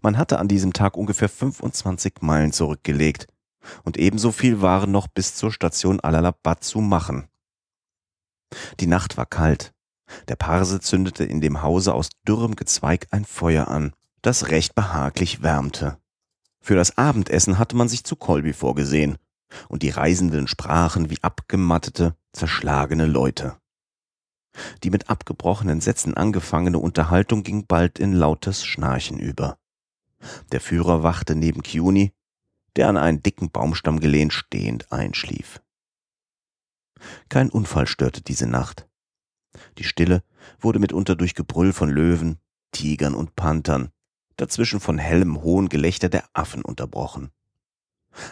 [0.00, 3.26] Man hatte an diesem Tag ungefähr 25 Meilen zurückgelegt
[3.84, 7.28] und ebenso viel waren noch bis zur Station Allahabad zu machen.
[8.80, 9.72] Die Nacht war kalt
[10.28, 15.42] der Parse zündete in dem Hause aus dürrem Gezweig ein Feuer an, das recht behaglich
[15.42, 15.98] wärmte.
[16.60, 19.18] Für das Abendessen hatte man sich zu Kolby vorgesehen,
[19.68, 23.56] und die Reisenden sprachen wie abgemattete, zerschlagene Leute.
[24.82, 29.58] Die mit abgebrochenen Sätzen angefangene Unterhaltung ging bald in lautes Schnarchen über.
[30.50, 32.12] Der Führer wachte neben Kiuni,
[32.76, 35.60] der an einen dicken Baumstamm gelehnt stehend einschlief.
[37.28, 38.88] Kein Unfall störte diese Nacht.
[39.78, 40.22] Die Stille
[40.60, 42.38] wurde mitunter durch Gebrüll von Löwen,
[42.72, 43.90] Tigern und Panthern,
[44.36, 47.30] dazwischen von hellem hohen Gelächter der Affen unterbrochen.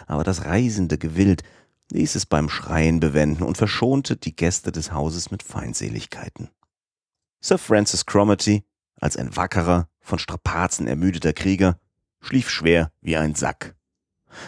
[0.07, 1.43] Aber das reisende Gewild
[1.91, 6.49] ließ es beim Schreien bewenden und verschonte die Gäste des Hauses mit Feindseligkeiten.
[7.41, 8.63] Sir Francis Cromarty,
[8.99, 11.79] als ein wackerer, von Strapazen ermüdeter Krieger,
[12.21, 13.75] schlief schwer wie ein Sack.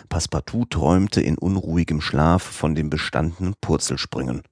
[0.10, 4.44] Passepartout träumte in unruhigem Schlaf von den bestandenen Purzelsprüngen.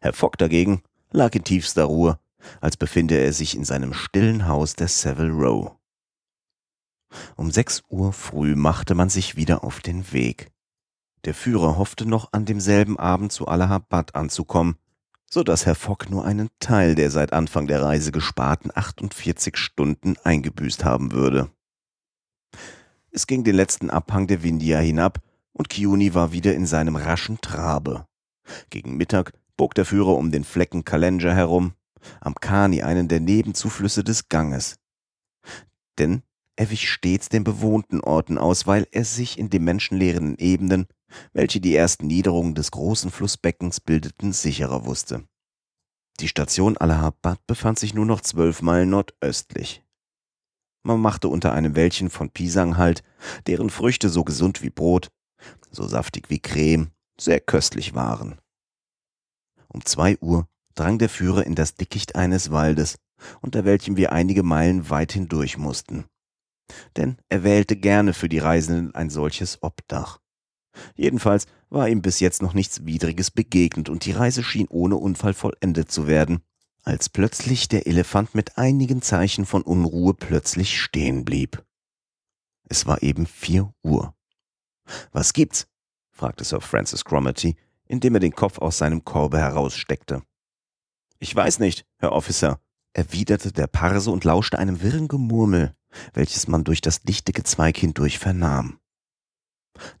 [0.00, 2.18] Herr Fogg dagegen lag in tiefster Ruhe,
[2.60, 5.72] als befinde er sich in seinem stillen Haus der Savile Row.
[7.36, 10.50] Um sechs Uhr früh machte man sich wieder auf den Weg.
[11.24, 14.76] Der Führer hoffte noch an demselben Abend zu Allahabad anzukommen,
[15.30, 20.16] so dass Herr Fogg nur einen Teil der seit Anfang der Reise gesparten 48 Stunden
[20.22, 21.50] eingebüßt haben würde.
[23.18, 25.20] Es ging den letzten Abhang der Windia hinab
[25.52, 28.06] und Kiuni war wieder in seinem raschen Trabe.
[28.70, 31.72] Gegen Mittag bog der Führer um den Flecken Kalenja herum,
[32.20, 34.76] am Kani einen der Nebenzuflüsse des Ganges.
[35.98, 36.22] Denn
[36.54, 40.86] er wich stets den bewohnten Orten aus, weil er sich in den menschenleeren Ebenen,
[41.32, 45.24] welche die ersten Niederungen des großen Flussbeckens bildeten, sicherer wusste.
[46.20, 49.82] Die Station Allahabad befand sich nur noch zwölf Meilen nordöstlich.
[50.82, 53.02] Man machte unter einem Wäldchen von Pisang halt,
[53.46, 55.08] deren Früchte so gesund wie Brot,
[55.70, 58.38] so saftig wie Creme, sehr köstlich waren.
[59.68, 62.96] Um zwei Uhr drang der Führer in das Dickicht eines Waldes,
[63.40, 66.04] unter welchem wir einige Meilen weit hindurch mussten.
[66.96, 70.18] Denn er wählte gerne für die Reisenden ein solches Obdach.
[70.94, 75.34] Jedenfalls war ihm bis jetzt noch nichts Widriges begegnet und die Reise schien ohne Unfall
[75.34, 76.40] vollendet zu werden,
[76.88, 81.62] als plötzlich der Elefant mit einigen Zeichen von Unruhe plötzlich stehen blieb.
[82.66, 84.14] Es war eben vier Uhr.
[85.12, 85.68] Was gibt's?
[86.10, 90.22] fragte Sir Francis Cromarty, indem er den Kopf aus seinem Korbe heraussteckte.
[91.18, 92.58] Ich weiß nicht, Herr Officer,
[92.94, 95.76] erwiderte der Parse und lauschte einem wirren Gemurmel,
[96.14, 98.80] welches man durch das dichte Gezweig hindurch vernahm.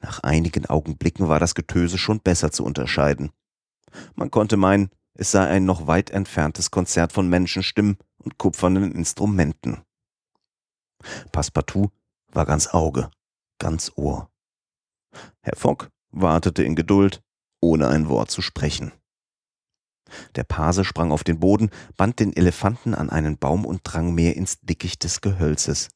[0.00, 3.30] Nach einigen Augenblicken war das Getöse schon besser zu unterscheiden.
[4.14, 9.82] Man konnte meinen, es sei ein noch weit entferntes Konzert von Menschenstimmen und kupfernen Instrumenten.
[11.32, 11.90] Passepartout
[12.32, 13.10] war ganz Auge,
[13.58, 14.30] ganz Ohr.
[15.42, 17.20] Herr Fogg wartete in Geduld,
[17.60, 18.92] ohne ein Wort zu sprechen.
[20.36, 24.36] Der Pase sprang auf den Boden, band den Elefanten an einen Baum und drang mehr
[24.36, 25.88] ins Dickicht des Gehölzes.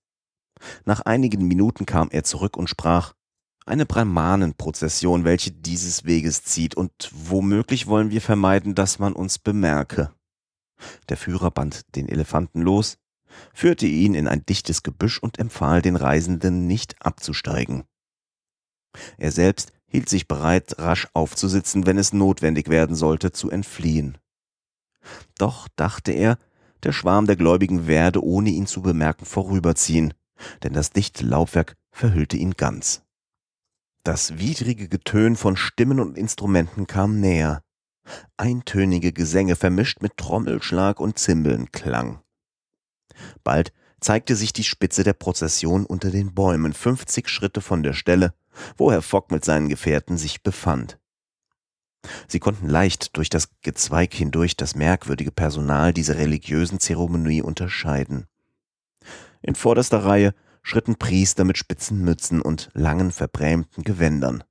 [0.85, 3.15] Nach einigen Minuten kam er zurück und sprach
[3.67, 10.13] eine Brahmanenprozession, welche dieses Weges zieht, und womöglich wollen wir vermeiden, dass man uns bemerke.
[11.09, 12.99] Der Führer band den Elefanten los,
[13.55, 17.85] führte ihn in ein dichtes Gebüsch und empfahl den Reisenden nicht abzusteigen.
[19.17, 24.19] Er selbst hielt sich bereit, rasch aufzusitzen, wenn es notwendig werden sollte, zu entfliehen.
[25.39, 26.39] Doch, dachte er,
[26.83, 30.15] der Schwarm der Gläubigen werde, ohne ihn zu bemerken, vorüberziehen,
[30.63, 33.03] denn das dichte Laubwerk verhüllte ihn ganz.
[34.05, 37.63] Das widrige Getön von Stimmen und Instrumenten kam näher.
[38.37, 42.21] Eintönige Gesänge vermischt mit Trommelschlag und Zimbelnklang.
[43.45, 48.35] Bald zeigte sich die Spitze der Prozession unter den Bäumen, fünfzig Schritte von der Stelle,
[48.77, 50.99] wo Herr Fogg mit seinen Gefährten sich befand.
[52.27, 58.27] Sie konnten leicht durch das Gezweig hindurch das merkwürdige Personal dieser religiösen Zeremonie unterscheiden.
[59.43, 64.45] In vorderster Reihe schritten Priester mit spitzen Mützen und langen verbrämten Gewändern.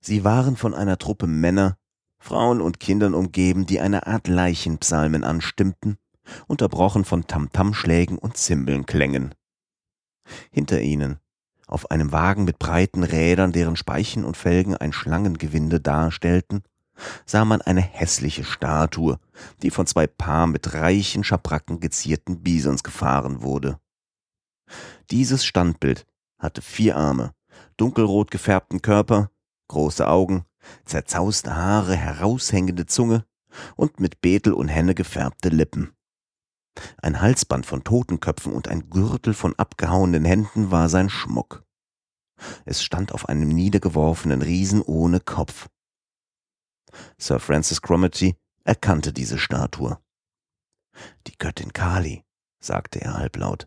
[0.00, 1.76] Sie waren von einer Truppe Männer,
[2.18, 5.98] Frauen und Kindern umgeben, die eine Art Leichenpsalmen anstimmten,
[6.46, 9.34] unterbrochen von Tamtamschlägen und Zimbelnklängen.
[10.50, 11.18] Hinter ihnen
[11.66, 16.62] auf einem Wagen mit breiten Rädern, deren Speichen und Felgen ein Schlangengewinde darstellten,
[17.26, 19.18] sah man eine hässliche Statue,
[19.62, 23.78] die von zwei Paar mit reichen Schabracken gezierten Bisons gefahren wurde.
[25.10, 26.06] Dieses Standbild
[26.38, 27.34] hatte vier Arme,
[27.78, 29.30] dunkelrot gefärbten Körper,
[29.68, 30.44] große Augen,
[30.84, 33.24] zerzauste Haare, heraushängende Zunge
[33.76, 35.94] und mit Betel und Henne gefärbte Lippen.
[37.02, 41.64] Ein Halsband von Totenköpfen und ein Gürtel von abgehauenen Händen war sein Schmuck.
[42.66, 45.68] Es stand auf einem niedergeworfenen Riesen ohne Kopf.
[47.16, 49.98] Sir Francis Cromarty erkannte diese Statue.
[51.26, 52.24] Die Göttin Kali,
[52.60, 53.66] sagte er halblaut,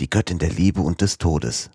[0.00, 1.70] die Göttin der Liebe und des Todes.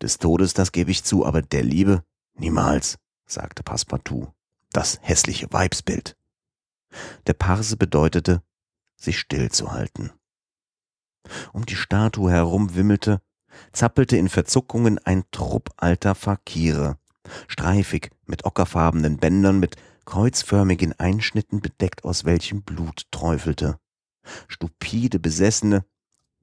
[0.00, 4.28] Des Todes, das gebe ich zu, aber der Liebe niemals, sagte Passepartout.
[4.72, 6.16] Das hässliche Weibsbild.
[7.26, 8.42] Der Parse bedeutete,
[8.96, 10.12] sich stillzuhalten.
[11.52, 13.20] Um die Statue herum wimmelte,
[13.72, 16.98] zappelte in Verzuckungen ein Trupp alter Fakire,
[17.48, 23.78] streifig, mit ockerfarbenen Bändern, mit kreuzförmigen Einschnitten bedeckt, aus welchem Blut träufelte.
[24.48, 25.84] Stupide Besessene,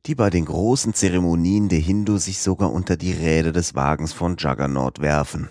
[0.07, 4.37] die bei den großen Zeremonien der Hindu sich sogar unter die Räder des Wagens von
[4.37, 5.49] Juggernaut werfen.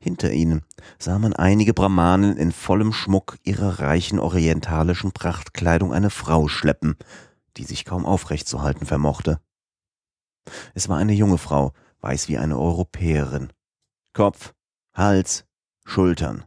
[0.00, 0.62] Hinter ihnen
[0.98, 6.96] sah man einige Brahmanen in vollem Schmuck ihrer reichen orientalischen Prachtkleidung eine Frau schleppen,
[7.56, 9.40] die sich kaum aufrecht zu halten vermochte.
[10.74, 13.52] Es war eine junge Frau, weiß wie eine Europäerin.
[14.14, 14.54] Kopf,
[14.94, 15.44] Hals,
[15.84, 16.44] Schultern,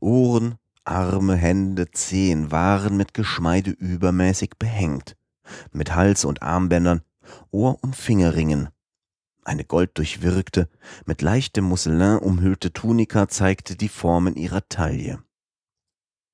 [0.00, 5.14] Ohren, Arme, Hände, Zehen waren mit Geschmeide übermäßig behängt,
[5.72, 7.02] mit Hals- und Armbändern,
[7.50, 8.68] Ohr- und Fingerringen.
[9.44, 10.68] Eine golddurchwirkte,
[11.04, 15.22] mit leichtem Musselin umhüllte Tunika zeigte die Formen ihrer Taille.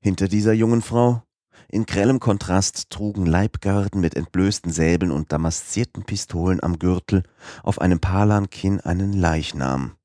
[0.01, 1.23] Hinter dieser jungen Frau,
[1.69, 7.23] in grellem Kontrast, trugen Leibgarden mit entblößten Säbeln und damaszierten Pistolen am Gürtel
[7.63, 9.97] auf einem Palankin einen Leichnam.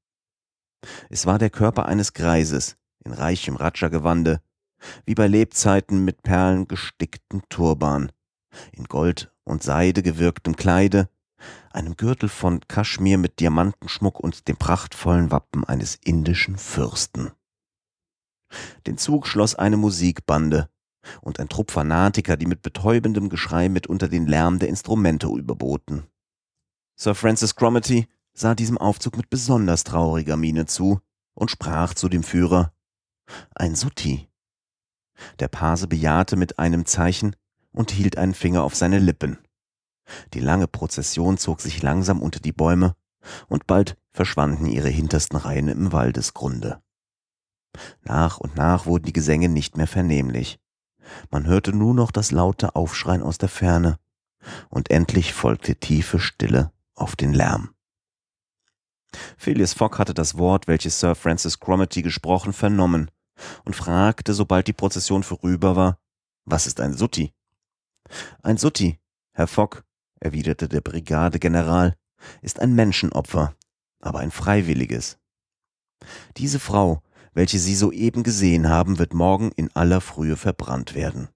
[1.09, 4.41] Es war der Körper eines Greises in reichem Ratschergewande,
[5.05, 8.11] wie bei Lebzeiten mit Perlen gestickten Turban,
[8.71, 11.09] in Gold und Seide gewirktem Kleide,
[11.71, 17.31] einem Gürtel von Kaschmir mit Diamantenschmuck und dem prachtvollen Wappen eines indischen Fürsten.
[18.87, 20.69] Den Zug schloss eine Musikbande
[21.21, 26.07] und ein Trupp Fanatiker, die mit betäubendem Geschrei mitunter den Lärm der Instrumente überboten.
[26.95, 31.01] Sir Francis Cromarty sah diesem Aufzug mit besonders trauriger Miene zu
[31.33, 32.73] und sprach zu dem Führer
[33.53, 34.29] Ein Sutti.
[35.39, 37.35] Der Pase bejahte mit einem Zeichen
[37.75, 39.37] und hielt einen Finger auf seine Lippen.
[40.33, 42.95] Die lange Prozession zog sich langsam unter die Bäume,
[43.47, 46.81] und bald verschwanden ihre hintersten Reihen im Waldesgrunde.
[48.03, 50.59] Nach und nach wurden die Gesänge nicht mehr vernehmlich.
[51.31, 53.97] Man hörte nur noch das laute Aufschreien aus der Ferne,
[54.69, 57.71] und endlich folgte tiefe Stille auf den Lärm.
[59.37, 63.09] Phileas Fogg hatte das Wort, welches Sir Francis Cromarty gesprochen, vernommen
[63.63, 65.99] und fragte, sobald die Prozession vorüber war,
[66.45, 67.34] was ist ein Sutti?
[68.41, 68.99] Ein Sutti,
[69.33, 69.83] Herr Fogg,
[70.19, 71.95] erwiderte der Brigadegeneral,
[72.41, 73.55] ist ein Menschenopfer,
[74.01, 75.17] aber ein freiwilliges.
[76.37, 77.01] Diese Frau,
[77.33, 81.29] welche Sie soeben gesehen haben, wird morgen in aller Frühe verbrannt werden.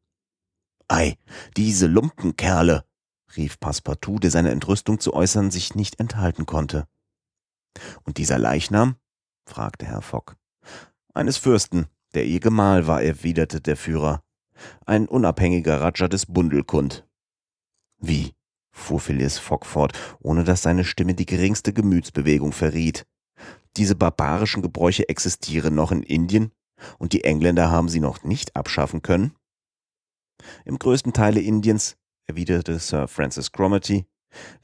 [0.88, 1.18] Ei,
[1.58, 2.86] diese Lumpenkerle,
[3.36, 6.88] rief Passepartout, der seine Entrüstung zu äußern sich nicht enthalten konnte.
[8.04, 8.96] Und dieser Leichnam?
[9.46, 10.36] fragte Herr Fogg.
[11.14, 14.24] Eines Fürsten, der ihr Gemahl war, erwiderte der Führer.
[14.86, 17.08] Ein unabhängiger Raja des Bundelkund.
[18.00, 18.34] Wie?
[18.72, 23.06] fuhr Phileas Fogg fort, ohne dass seine Stimme die geringste Gemütsbewegung verriet.
[23.78, 26.52] Diese barbarischen Gebräuche existieren noch in Indien
[26.98, 29.36] und die Engländer haben sie noch nicht abschaffen können?
[30.66, 34.06] Im größten Teile Indiens, erwiderte Sir Francis Cromarty,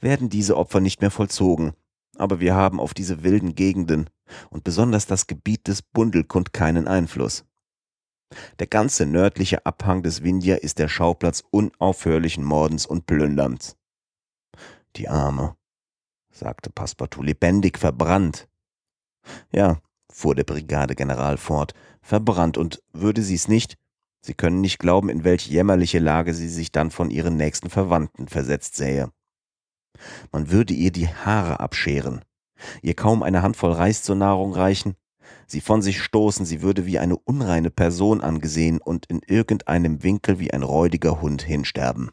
[0.00, 1.72] werden diese Opfer nicht mehr vollzogen,
[2.16, 4.08] aber wir haben auf diese wilden Gegenden
[4.50, 7.44] und besonders das Gebiet des Bundelkund keinen Einfluss.
[8.58, 13.76] Der ganze nördliche Abhang des Vindhya ist der Schauplatz unaufhörlichen Mordens und Plünderns.
[14.96, 15.56] Die Arme,
[16.30, 18.48] sagte Passepartout, lebendig verbrannt.
[19.52, 23.76] Ja, fuhr der Brigadegeneral fort, verbrannt, und würde sie's nicht,
[24.26, 28.26] Sie können nicht glauben, in welch jämmerliche Lage sie sich dann von ihren nächsten Verwandten
[28.26, 29.12] versetzt sähe.
[30.32, 32.24] Man würde ihr die Haare abscheren,
[32.82, 34.96] ihr kaum eine Handvoll Reis zur Nahrung reichen,
[35.46, 40.38] sie von sich stoßen, sie würde wie eine unreine Person angesehen und in irgendeinem Winkel
[40.38, 42.10] wie ein räudiger Hund hinsterben.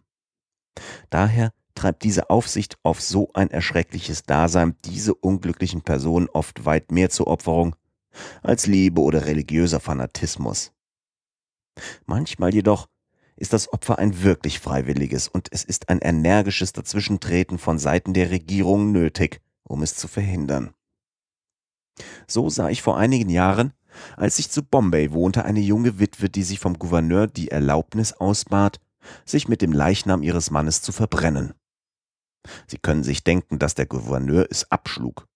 [1.09, 7.09] Daher treibt diese Aufsicht auf so ein erschreckliches Dasein diese unglücklichen Personen oft weit mehr
[7.09, 7.75] zur Opferung
[8.41, 10.71] als Liebe oder religiöser Fanatismus.
[12.05, 12.87] Manchmal jedoch
[13.35, 18.29] ist das Opfer ein wirklich freiwilliges und es ist ein energisches Dazwischentreten von Seiten der
[18.29, 20.73] Regierung nötig, um es zu verhindern.
[22.27, 23.73] So sah ich vor einigen Jahren,
[24.17, 28.79] als ich zu Bombay wohnte, eine junge Witwe, die sich vom Gouverneur die Erlaubnis ausbat,
[29.25, 31.53] sich mit dem Leichnam ihres Mannes zu verbrennen.
[32.67, 35.27] Sie können sich denken, dass der Gouverneur es abschlug.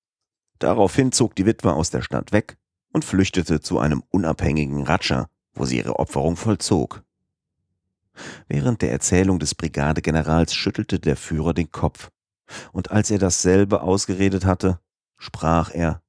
[0.59, 2.57] Daraufhin zog die Witwe aus der Stadt weg
[2.91, 7.03] und flüchtete zu einem unabhängigen Raja, wo sie ihre Opferung vollzog.
[8.47, 12.09] Während der Erzählung des Brigadegenerals schüttelte der Führer den Kopf,
[12.71, 14.79] und als er dasselbe ausgeredet hatte,
[15.17, 16.01] sprach er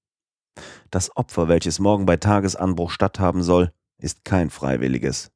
[0.90, 5.30] Das Opfer, welches morgen bei Tagesanbruch statthaben soll, ist kein freiwilliges.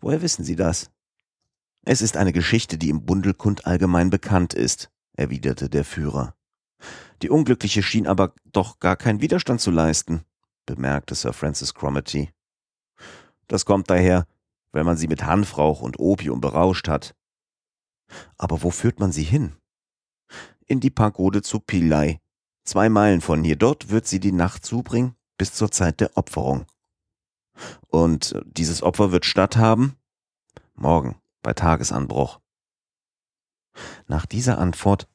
[0.00, 0.90] Woher wissen Sie das?
[1.84, 6.34] Es ist eine Geschichte, die im Bundelkund allgemein bekannt ist, erwiderte der Führer.
[7.22, 10.24] Die Unglückliche schien aber doch gar keinen Widerstand zu leisten,
[10.66, 12.30] bemerkte Sir Francis Cromarty.
[13.48, 14.26] Das kommt daher,
[14.72, 17.14] weil man sie mit Hanfrauch und Opium berauscht hat.
[18.38, 19.56] Aber wo führt man sie hin?
[20.66, 22.21] In die Pagode zu Pillai.
[22.64, 23.56] Zwei Meilen von hier.
[23.56, 26.66] Dort wird sie die Nacht zubringen bis zur Zeit der Opferung.
[27.88, 29.96] Und dieses Opfer wird statthaben?
[30.74, 32.40] Morgen bei Tagesanbruch.
[34.06, 35.08] Nach dieser Antwort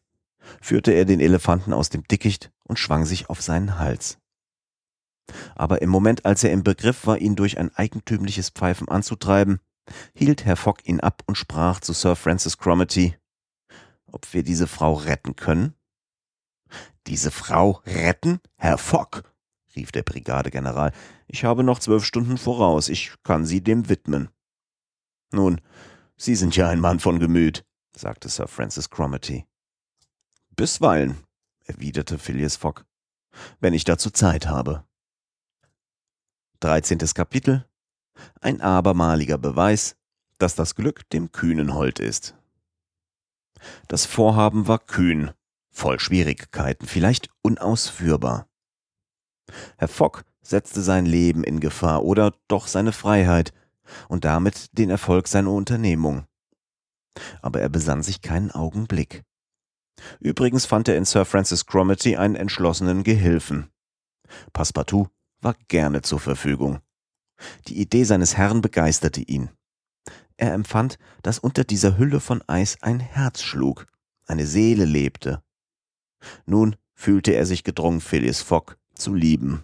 [0.62, 4.18] führte er den Elefanten aus dem Dickicht und schwang sich auf seinen Hals.
[5.56, 9.60] Aber im Moment, als er im Begriff war, ihn durch ein eigentümliches Pfeifen anzutreiben,
[10.14, 13.16] hielt Herr Fogg ihn ab und sprach zu Sir Francis Cromarty,
[14.12, 15.77] ob wir diese Frau retten können?
[17.08, 18.39] Diese Frau retten?
[18.58, 19.24] Herr Fogg,
[19.76, 20.91] rief der Brigadegeneral,
[21.28, 24.30] ich habe noch zwölf Stunden voraus, ich kann sie dem widmen.
[25.32, 25.62] Nun,
[26.20, 27.64] Sie sind ja ein Mann von Gemüt,
[27.95, 29.45] sagte Sir Francis Cromarty.
[30.55, 31.24] Bisweilen,
[31.66, 32.84] erwiderte Phileas Fogg,
[33.60, 34.84] wenn ich dazu Zeit habe.
[36.62, 36.97] 13.
[37.14, 37.70] Kapitel
[38.41, 39.95] Ein abermaliger Beweis,
[40.39, 42.36] dass das Glück dem Kühnen hold ist.
[43.88, 45.32] Das Vorhaben war kühn,
[45.78, 48.50] voll Schwierigkeiten, vielleicht unausführbar.
[49.78, 53.54] Herr Fogg setzte sein Leben in Gefahr oder doch seine Freiheit
[54.10, 56.26] und damit den Erfolg seiner Unternehmung.
[57.42, 59.24] Aber er besann sich keinen Augenblick.
[60.20, 63.70] Übrigens fand er in Sir Francis Cromarty einen entschlossenen Gehilfen.
[64.54, 65.08] Passepartout
[65.42, 66.80] war gerne zur Verfügung.
[67.68, 69.50] Die Idee seines Herrn begeisterte ihn.
[70.38, 73.88] Er empfand, dass unter dieser Hülle von Eis ein Herz schlug,
[74.26, 75.44] eine Seele lebte.
[76.45, 79.63] Nun fühlte er sich gedrungen, Phileas Fogg zu lieben.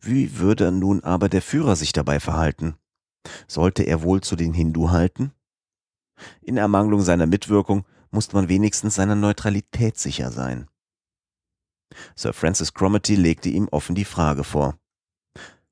[0.00, 2.74] Wie würde nun aber der Führer sich dabei verhalten?
[3.46, 5.32] Sollte er wohl zu den Hindu halten?
[6.40, 10.68] In Ermangelung seiner Mitwirkung musste man wenigstens seiner Neutralität sicher sein.
[12.14, 14.78] Sir Francis Cromarty legte ihm offen die Frage vor.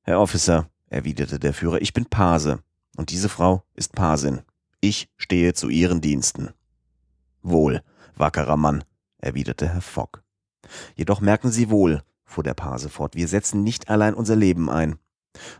[0.02, 2.62] Herr Officer, erwiderte der Führer, ich bin Pase,
[2.96, 4.42] und diese Frau ist Pasin.
[4.80, 6.50] Ich stehe zu Ihren Diensten.
[7.42, 7.82] Wohl,
[8.16, 8.84] wackerer Mann,
[9.20, 10.22] erwiderte Herr Fogg.
[10.94, 14.98] Jedoch merken Sie wohl, fuhr der Pase fort, wir setzen nicht allein unser Leben ein,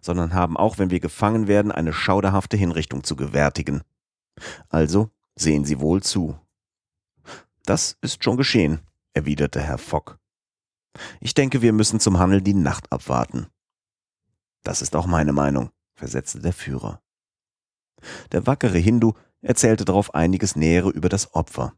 [0.00, 3.82] sondern haben auch, wenn wir gefangen werden, eine schauderhafte Hinrichtung zu gewärtigen.
[4.68, 6.38] Also sehen Sie wohl zu.
[7.64, 8.80] Das ist schon geschehen,
[9.12, 10.16] erwiderte Herr Fogg.
[11.20, 13.46] Ich denke, wir müssen zum Handel die Nacht abwarten.
[14.62, 17.00] Das ist auch meine Meinung, versetzte der Führer.
[18.32, 21.74] Der wackere Hindu erzählte darauf einiges Nähere über das Opfer.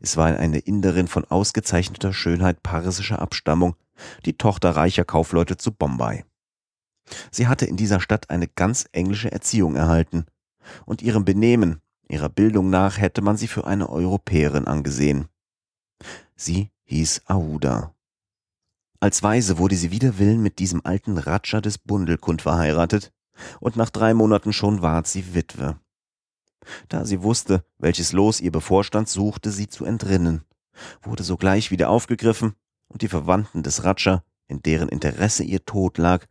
[0.00, 3.76] Es war eine Inderin von ausgezeichneter Schönheit parsischer Abstammung,
[4.24, 6.24] die Tochter reicher Kaufleute zu Bombay.
[7.30, 10.26] Sie hatte in dieser Stadt eine ganz englische Erziehung erhalten,
[10.84, 15.28] und ihrem Benehmen, ihrer Bildung nach hätte man sie für eine Europäerin angesehen.
[16.36, 17.94] Sie hieß Aouda.
[19.00, 23.12] Als Weise wurde sie wider Willen mit diesem alten Ratscher des Bundelkund verheiratet,
[23.60, 25.76] und nach drei Monaten schon ward sie Witwe.
[26.88, 30.42] Da sie wusste, welches Los ihr bevorstand, suchte sie zu entrinnen,
[31.02, 32.54] wurde sogleich wieder aufgegriffen,
[32.88, 36.26] und die Verwandten des Ratscher, in deren Interesse ihr Tod lag,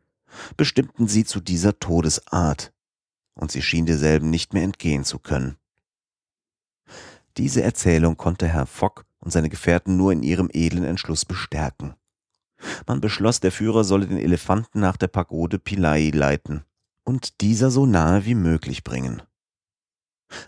[0.58, 2.72] bestimmten sie zu dieser Todesart,
[3.34, 5.58] und sie schien derselben nicht mehr entgehen zu können.
[7.38, 11.96] Diese Erzählung konnte Herr Fogg und seine Gefährten nur in ihrem edlen Entschluss bestärken.
[12.86, 16.64] Man beschloss, der Führer solle den Elefanten nach der Pagode Pillai leiten
[17.04, 19.22] und dieser so nahe wie möglich bringen.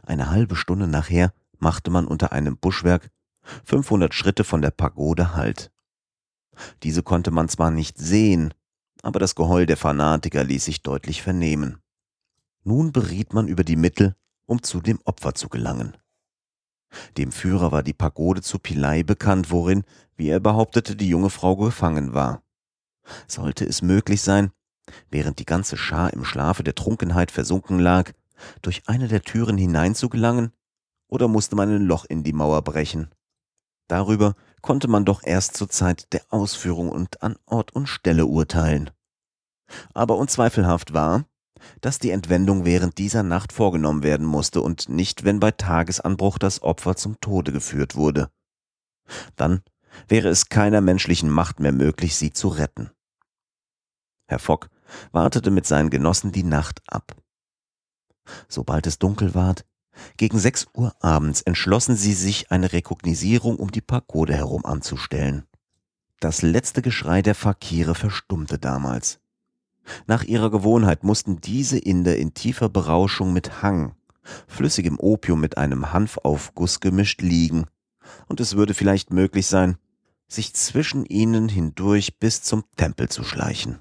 [0.06, 3.10] Eine halbe Stunde nachher machte man unter einem Buschwerk
[3.66, 5.72] 500 Schritte von der Pagode Halt.
[6.84, 8.54] Diese konnte man zwar nicht sehen,
[9.02, 11.80] aber das Geheul der Fanatiker ließ sich deutlich vernehmen.
[12.64, 14.16] Nun beriet man über die Mittel,
[14.46, 15.98] um zu dem Opfer zu gelangen.
[17.18, 19.84] Dem Führer war die Pagode zu Pilei bekannt, worin,
[20.16, 22.44] wie er behauptete, die junge Frau gefangen war.
[23.28, 24.52] Sollte es möglich sein,
[25.10, 28.14] während die ganze Schar im Schlafe der Trunkenheit versunken lag,
[28.62, 30.52] durch eine der Türen hineinzugelangen,
[31.08, 33.14] oder musste man ein Loch in die Mauer brechen?
[33.88, 38.90] Darüber konnte man doch erst zur Zeit der Ausführung und an Ort und Stelle urteilen.
[39.94, 41.26] Aber unzweifelhaft war,
[41.82, 46.62] dass die Entwendung während dieser Nacht vorgenommen werden musste und nicht, wenn bei Tagesanbruch das
[46.62, 48.30] Opfer zum Tode geführt wurde.
[49.36, 49.62] Dann
[50.08, 52.90] wäre es keiner menschlichen Macht mehr möglich, sie zu retten.
[54.28, 54.70] Herr Fogg
[55.12, 57.16] wartete mit seinen Genossen die Nacht ab.
[58.48, 59.66] Sobald es dunkel ward,
[60.18, 65.46] gegen sechs Uhr abends entschlossen sie sich, eine Rekognisierung um die Pagode herum anzustellen.
[66.20, 69.20] Das letzte Geschrei der Fakire verstummte damals.
[70.08, 73.96] Nach ihrer Gewohnheit mussten diese Inder in tiefer Berauschung mit Hang,
[74.48, 77.66] flüssigem Opium mit einem Hanfaufguss gemischt liegen,
[78.28, 79.78] und es würde vielleicht möglich sein,
[80.28, 83.80] sich zwischen ihnen hindurch bis zum Tempel zu schleichen.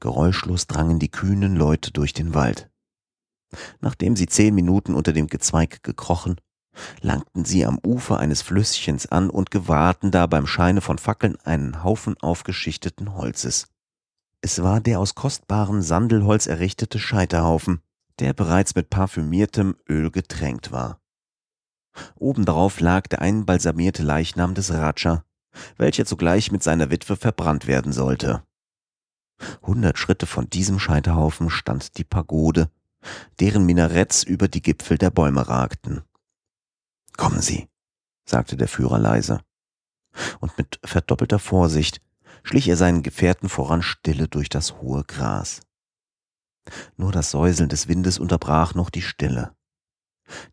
[0.00, 2.69] Geräuschlos drangen die kühnen Leute durch den Wald.
[3.80, 6.40] Nachdem sie zehn Minuten unter dem Gezweig gekrochen,
[7.00, 11.82] langten sie am Ufer eines Flüsschens an und gewahrten da beim Scheine von Fackeln einen
[11.82, 13.66] Haufen aufgeschichteten Holzes.
[14.40, 17.82] Es war der aus kostbarem Sandelholz errichtete Scheiterhaufen,
[18.20, 21.00] der bereits mit parfümiertem Öl getränkt war.
[22.14, 25.24] Obendarauf lag der einbalsamierte Leichnam des Raja,
[25.76, 28.44] welcher zugleich mit seiner Witwe verbrannt werden sollte.
[29.62, 32.70] Hundert Schritte von diesem Scheiterhaufen stand die Pagode,
[33.38, 36.02] deren Minaretts über die Gipfel der Bäume ragten.
[37.16, 37.68] Kommen Sie,
[38.24, 39.40] sagte der Führer leise.
[40.40, 42.00] Und mit verdoppelter Vorsicht
[42.42, 45.60] schlich er seinen Gefährten voran stille durch das hohe Gras.
[46.96, 49.54] Nur das Säuseln des Windes unterbrach noch die Stille.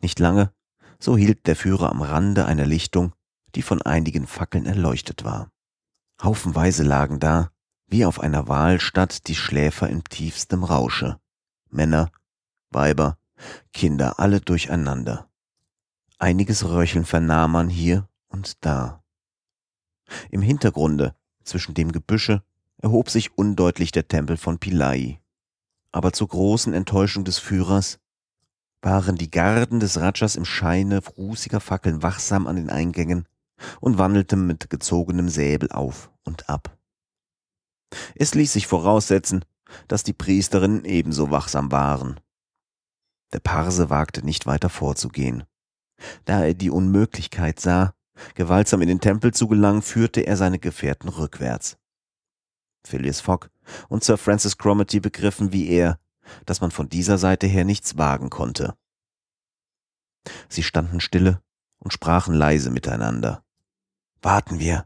[0.02, 0.52] Nicht lange,
[1.00, 3.14] so hielt der Führer am Rande einer Lichtung,
[3.56, 5.52] die von einigen Fackeln erleuchtet war.
[6.22, 7.52] Haufenweise lagen da,
[7.88, 11.20] wie auf einer Wahlstatt, die Schläfer in tiefstem Rausche.
[11.70, 12.12] Männer,
[12.78, 13.17] Weiber,
[13.73, 15.28] Kinder, alle durcheinander.
[16.19, 19.03] Einiges Röcheln vernahm man hier und da.
[20.30, 22.43] Im Hintergrunde, zwischen dem Gebüsche,
[22.78, 25.19] erhob sich undeutlich der Tempel von Pillai.
[25.91, 27.97] Aber zur großen Enttäuschung des Führers
[28.84, 33.28] waren die Garden des Rajas im Scheine rußiger Fackeln wachsam an den Eingängen
[33.82, 36.78] und wandelten mit gezogenem Säbel auf und ab.
[38.13, 39.43] Es ließ sich voraussetzen,
[39.88, 42.19] dass die Priesterinnen ebenso wachsam waren.
[43.34, 45.43] Der Parse wagte nicht weiter vorzugehen.
[46.25, 47.93] Da er die Unmöglichkeit sah,
[48.36, 51.78] gewaltsam in den Tempel zu gelangen, führte er seine Gefährten rückwärts.
[52.86, 53.49] Phileas Fogg
[53.89, 55.99] und Sir Francis Cromarty begriffen wie er,
[56.45, 58.75] dass man von dieser Seite her nichts wagen konnte.
[60.49, 61.41] Sie standen stille
[61.80, 63.43] und sprachen leise miteinander.
[64.21, 64.86] Warten wir,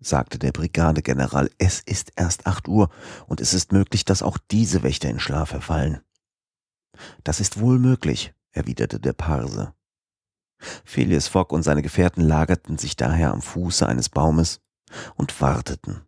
[0.00, 2.90] sagte der Brigadegeneral, es ist erst acht Uhr
[3.26, 6.00] und es ist möglich, dass auch diese Wächter in Schlaf verfallen.
[7.22, 9.74] Das ist wohl möglich, erwiderte der Parse.
[10.84, 14.60] Phileas Fogg und seine Gefährten lagerten sich daher am Fuße eines Baumes
[15.16, 16.02] und warteten.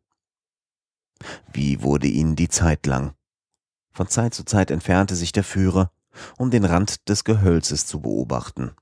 [1.53, 3.15] Wie wurde ihnen die Zeit lang?
[3.93, 5.91] Von Zeit zu Zeit entfernte sich der Führer,
[6.39, 8.75] um den Rand des Gehölzes zu beobachten.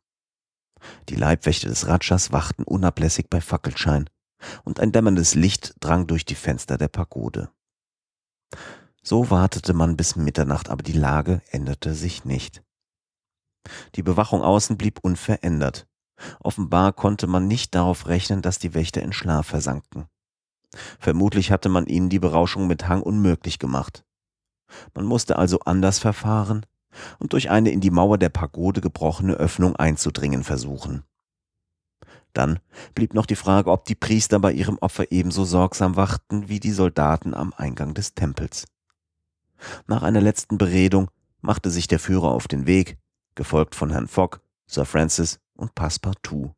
[1.09, 4.11] Die Leibwächter des Rajas wachten unablässig bei Fackelschein,
[4.65, 7.51] und ein dämmerndes Licht drang durch die Fenster der Pagode.
[9.07, 12.63] So wartete man bis Mitternacht, aber die Lage änderte sich nicht.
[13.97, 15.87] Die Bewachung außen blieb unverändert.
[16.41, 20.07] Offenbar konnte man nicht darauf rechnen, dass die Wächter in Schlaf versanken.
[20.99, 24.05] Vermutlich hatte man ihnen die Berauschung mit Hang unmöglich gemacht.
[24.95, 26.65] Man musste also anders verfahren
[27.19, 31.05] und durch eine in die Mauer der Pagode gebrochene Öffnung einzudringen versuchen.
[32.33, 32.59] Dann
[32.95, 36.73] blieb noch die Frage, ob die Priester bei ihrem Opfer ebenso sorgsam wachten wie die
[36.73, 38.65] Soldaten am Eingang des Tempels.
[39.87, 41.11] Nach einer letzten Beredung
[41.41, 42.99] machte sich der Führer auf den Weg,
[43.35, 46.55] gefolgt von Herrn Fogg, Sir Francis und Passepartout.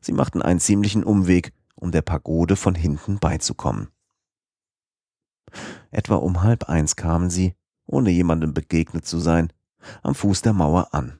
[0.00, 3.88] Sie machten einen ziemlichen Umweg, um der Pagode von hinten beizukommen.
[5.90, 7.54] Etwa um halb eins kamen sie,
[7.86, 9.52] ohne jemandem begegnet zu sein,
[10.02, 11.18] am Fuß der Mauer an.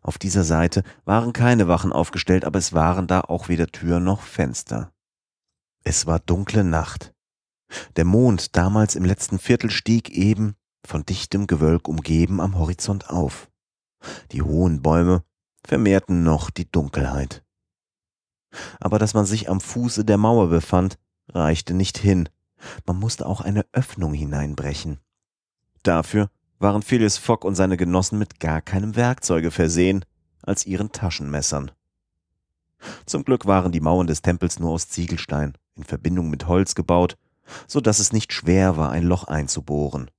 [0.00, 4.22] Auf dieser Seite waren keine Wachen aufgestellt, aber es waren da auch weder Tür noch
[4.22, 4.92] Fenster.
[5.82, 7.13] Es war dunkle Nacht.
[7.96, 10.54] Der Mond, damals im letzten Viertel, stieg eben,
[10.86, 13.48] von dichtem Gewölk umgeben, am Horizont auf.
[14.32, 15.24] Die hohen Bäume
[15.64, 17.42] vermehrten noch die Dunkelheit.
[18.80, 20.98] Aber dass man sich am Fuße der Mauer befand,
[21.28, 22.28] reichte nicht hin,
[22.86, 25.00] man musste auch eine Öffnung hineinbrechen.
[25.82, 30.04] Dafür waren Phileas Fogg und seine Genossen mit gar keinem Werkzeuge versehen
[30.42, 31.72] als ihren Taschenmessern.
[33.06, 37.16] Zum Glück waren die Mauern des Tempels nur aus Ziegelstein in Verbindung mit Holz gebaut,
[37.66, 40.10] so dass es nicht schwer war, ein Loch einzubohren.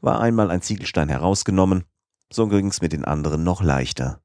[0.00, 1.84] War einmal ein Ziegelstein herausgenommen,
[2.32, 4.22] so ging's mit den anderen noch leichter.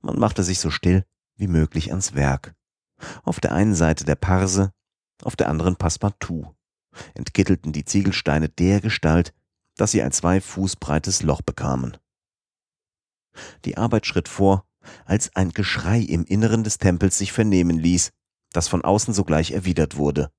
[0.00, 1.04] Man machte sich so still
[1.36, 2.54] wie möglich ans Werk.
[3.22, 4.72] Auf der einen Seite der Parse,
[5.22, 6.54] auf der anderen Passepartout,
[7.14, 9.34] entkittelten die Ziegelsteine der Gestalt,
[9.76, 11.96] dass sie ein zwei Fuß breites Loch bekamen.
[13.64, 14.66] Die Arbeit schritt vor,
[15.04, 18.10] als ein Geschrei im Inneren des Tempels sich vernehmen ließ,
[18.52, 20.30] das von außen sogleich erwidert wurde.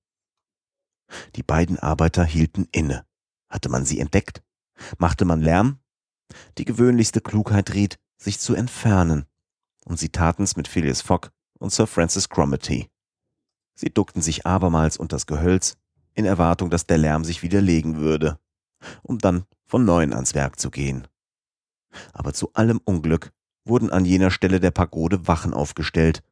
[1.35, 3.05] Die beiden Arbeiter hielten inne.
[3.49, 4.43] Hatte man sie entdeckt?
[4.97, 5.79] Machte man Lärm?
[6.57, 9.25] Die gewöhnlichste Klugheit riet, sich zu entfernen,
[9.85, 12.89] und sie taten's mit Phileas Fogg und Sir Francis Cromarty.
[13.75, 15.77] Sie duckten sich abermals unter das Gehölz,
[16.13, 18.39] in Erwartung, dass der Lärm sich widerlegen würde,
[19.03, 21.07] um dann von neuem ans Werk zu gehen.
[22.13, 23.31] Aber zu allem Unglück
[23.65, 26.23] wurden an jener Stelle der Pagode Wachen aufgestellt,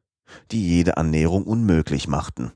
[0.50, 2.52] die jede Annäherung unmöglich machten.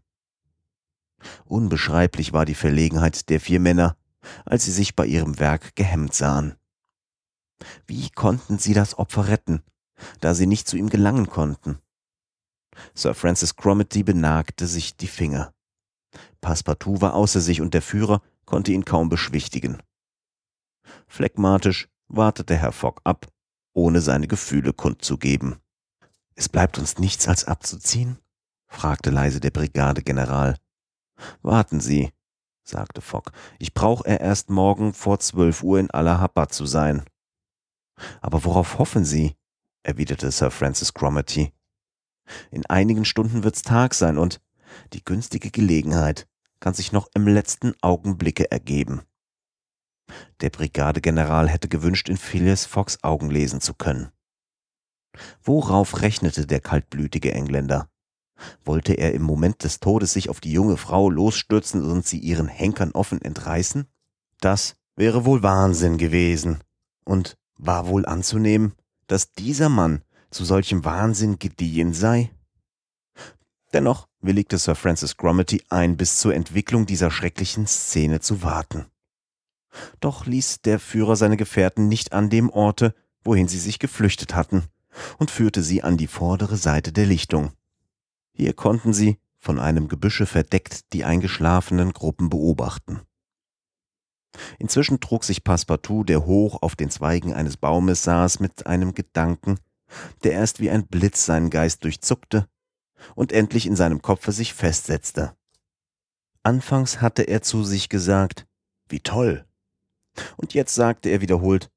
[1.45, 3.97] Unbeschreiblich war die Verlegenheit der vier Männer,
[4.45, 6.57] als sie sich bei ihrem Werk gehemmt sahen.
[7.87, 9.63] Wie konnten sie das Opfer retten,
[10.21, 11.79] da sie nicht zu ihm gelangen konnten?
[12.95, 15.53] Sir Francis Cromarty benagte sich die Finger.
[16.41, 19.83] Passepartout war außer sich und der Führer konnte ihn kaum beschwichtigen.
[21.07, 23.29] Phlegmatisch wartete Herr Fogg ab,
[23.73, 25.62] ohne seine Gefühle kundzugeben.
[26.43, 28.19] Es bleibt uns nichts als abzuziehen?
[28.67, 30.57] fragte leise der Brigadegeneral.
[31.41, 32.11] Warten Sie,
[32.65, 33.31] sagte Fogg.
[33.61, 37.05] Ich brauche er erst morgen vor zwölf Uhr in Allahabad zu sein.
[38.21, 39.37] Aber worauf hoffen Sie?
[39.85, 41.53] erwiderte Sir Francis Cromarty.
[42.51, 44.41] In einigen Stunden wird's Tag sein und
[44.95, 46.27] die günstige Gelegenheit
[46.59, 49.03] kann sich noch im letzten Augenblicke ergeben.
[50.41, 54.11] Der Brigadegeneral hätte gewünscht, in Phileas Foggs Augen lesen zu können.
[55.43, 57.89] Worauf rechnete der kaltblütige Engländer?
[58.65, 62.49] Wollte er im Moment des Todes sich auf die junge Frau losstürzen und sie ihren
[62.49, 63.87] Henkern offen entreißen?
[64.41, 66.59] Das wäre wohl Wahnsinn gewesen.
[67.05, 68.75] Und war wohl anzunehmen,
[69.07, 72.31] dass dieser Mann zu solchem Wahnsinn gediehen sei?
[73.73, 78.87] Dennoch willigte Sir Francis Gromity ein, bis zur Entwicklung dieser schrecklichen Szene zu warten.
[80.01, 82.95] Doch ließ der Führer seine Gefährten nicht an dem Orte,
[83.25, 84.65] wohin sie sich geflüchtet hatten,
[85.19, 87.53] und führte sie an die vordere Seite der Lichtung.
[88.33, 93.01] Hier konnten sie, von einem Gebüsche verdeckt, die eingeschlafenen Gruppen beobachten.
[94.59, 99.59] Inzwischen trug sich Passepartout, der hoch auf den Zweigen eines Baumes saß, mit einem Gedanken,
[100.23, 102.49] der erst wie ein Blitz seinen Geist durchzuckte
[103.15, 105.37] und endlich in seinem Kopfe sich festsetzte.
[106.43, 108.47] Anfangs hatte er zu sich gesagt,
[108.89, 109.45] wie toll.
[110.37, 111.71] Und jetzt sagte er wiederholt,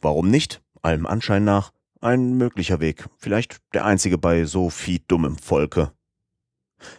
[0.00, 5.36] warum nicht, allem Anschein nach, ein möglicher Weg, vielleicht der einzige bei so viel dummem
[5.38, 5.92] Volke.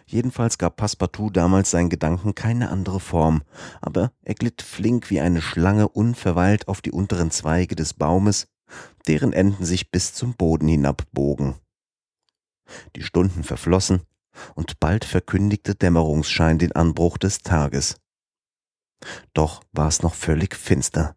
[0.06, 3.42] Jedenfalls gab Passepartout damals seinen Gedanken keine andere Form,
[3.80, 8.46] aber er glitt flink wie eine Schlange unverweilt auf die unteren Zweige des Baumes,
[9.06, 11.54] deren Enden sich bis zum Boden hinabbogen.
[12.96, 14.02] Die Stunden verflossen,
[14.54, 17.96] und bald verkündigte Dämmerungsschein den Anbruch des Tages.
[19.32, 21.16] Doch war es noch völlig finster.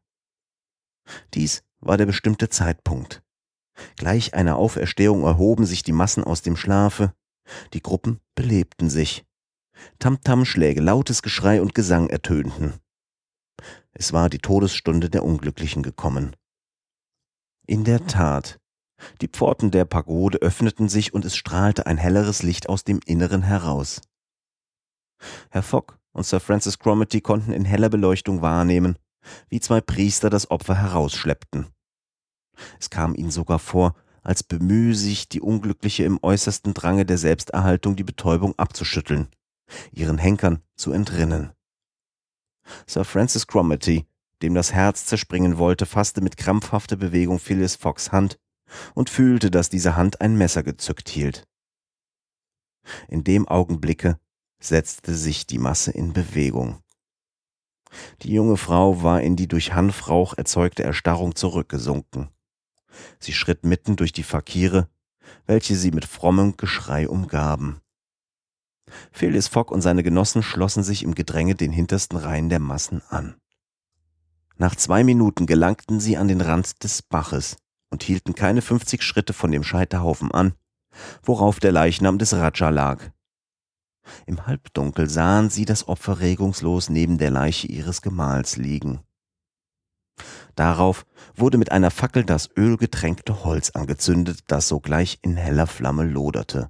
[1.33, 3.22] Dies war der bestimmte Zeitpunkt.
[3.97, 7.13] Gleich einer Auferstehung erhoben sich die Massen aus dem Schlafe,
[7.73, 9.25] die Gruppen belebten sich.
[9.99, 12.73] Tamtamschläge, lautes Geschrei und Gesang ertönten.
[13.91, 16.35] Es war die Todesstunde der Unglücklichen gekommen.
[17.65, 18.59] In der Tat,
[19.21, 23.43] die Pforten der Pagode öffneten sich und es strahlte ein helleres Licht aus dem Inneren
[23.43, 24.01] heraus.
[25.49, 28.97] Herr Fogg und Sir Francis Cromarty konnten in heller Beleuchtung wahrnehmen,
[29.49, 31.72] wie zwei Priester das Opfer herausschleppten.
[32.79, 37.95] Es kam ihnen sogar vor, als bemühe sich die Unglückliche im äußersten Drange der Selbsterhaltung
[37.95, 39.27] die Betäubung abzuschütteln,
[39.91, 41.51] ihren Henkern zu entrinnen.
[42.87, 44.05] Sir Francis Cromarty,
[44.41, 48.39] dem das Herz zerspringen wollte, fasste mit krampfhafter Bewegung Phyllis Fox Hand
[48.93, 51.47] und fühlte, dass diese Hand ein Messer gezückt hielt.
[53.07, 54.19] In dem Augenblicke
[54.59, 56.79] setzte sich die Masse in Bewegung.
[58.21, 62.29] Die junge Frau war in die durch Hanfrauch erzeugte Erstarrung zurückgesunken.
[63.19, 64.89] Sie schritt mitten durch die Fakire,
[65.45, 67.79] welche sie mit frommem Geschrei umgaben.
[69.11, 73.35] Phileas Fogg und seine Genossen schlossen sich im Gedränge den hintersten Reihen der Massen an.
[74.57, 77.57] Nach zwei Minuten gelangten sie an den Rand des Baches
[77.89, 80.53] und hielten keine fünfzig Schritte von dem Scheiterhaufen an,
[81.23, 83.09] worauf der Leichnam des Raja lag.
[84.25, 88.99] Im Halbdunkel sahen sie das Opfer regungslos neben der Leiche ihres Gemahls liegen.
[90.55, 91.05] Darauf
[91.35, 96.69] wurde mit einer Fackel das ölgetränkte Holz angezündet, das sogleich in heller Flamme loderte.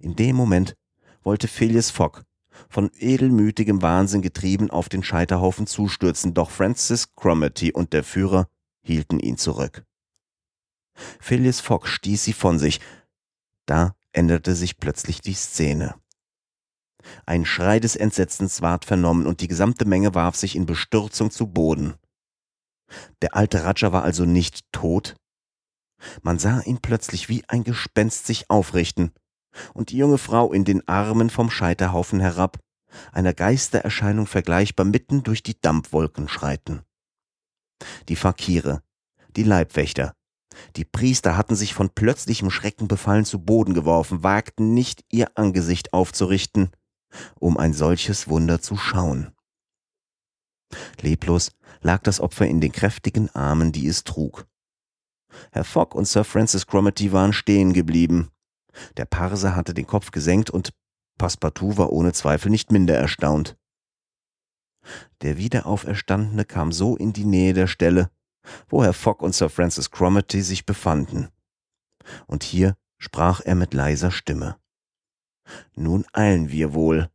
[0.00, 0.76] In dem Moment
[1.22, 2.22] wollte Phileas Fogg,
[2.68, 8.48] von edelmütigem Wahnsinn getrieben, auf den Scheiterhaufen zustürzen, doch Francis Cromarty und der Führer
[8.82, 9.84] hielten ihn zurück.
[11.20, 12.80] Phileas Fogg stieß sie von sich.
[13.66, 15.94] Da änderte sich plötzlich die Szene.
[17.26, 21.46] Ein Schrei des Entsetzens ward vernommen und die gesamte Menge warf sich in Bestürzung zu
[21.46, 21.94] Boden.
[23.22, 25.16] Der alte Raja war also nicht tot?
[26.22, 29.12] Man sah ihn plötzlich wie ein Gespenst sich aufrichten
[29.72, 32.58] und die junge Frau in den Armen vom Scheiterhaufen herab,
[33.12, 36.82] einer Geistererscheinung vergleichbar mitten durch die Dampfwolken schreiten.
[38.08, 38.82] Die Fakire,
[39.36, 40.14] die Leibwächter,
[40.76, 45.92] die Priester hatten sich von plötzlichem Schrecken befallen zu Boden geworfen, wagten nicht ihr Angesicht
[45.92, 46.70] aufzurichten,
[47.38, 49.32] um ein solches Wunder zu schauen.
[51.00, 54.46] Leblos lag das Opfer in den kräftigen Armen, die es trug.
[55.52, 58.30] Herr Fogg und Sir Francis Cromarty waren stehen geblieben.
[58.96, 60.72] Der Parser hatte den Kopf gesenkt und
[61.18, 63.56] Passepartout war ohne Zweifel nicht minder erstaunt.
[65.22, 68.10] Der Wiederauferstandene kam so in die Nähe der Stelle,
[68.68, 71.28] wo Herr Fogg und Sir Francis Cromarty sich befanden.
[72.26, 74.56] Und hier sprach er mit leiser Stimme.
[75.74, 77.10] Nun eilen wir wohl.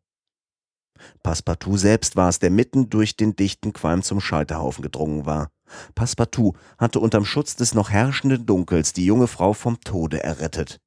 [1.23, 5.51] Passepartout selbst war es, der mitten durch den dichten Qualm zum Scheiterhaufen gedrungen war.
[5.95, 10.81] Passepartout hatte unterm Schutz des noch herrschenden Dunkels die junge Frau vom Tode errettet.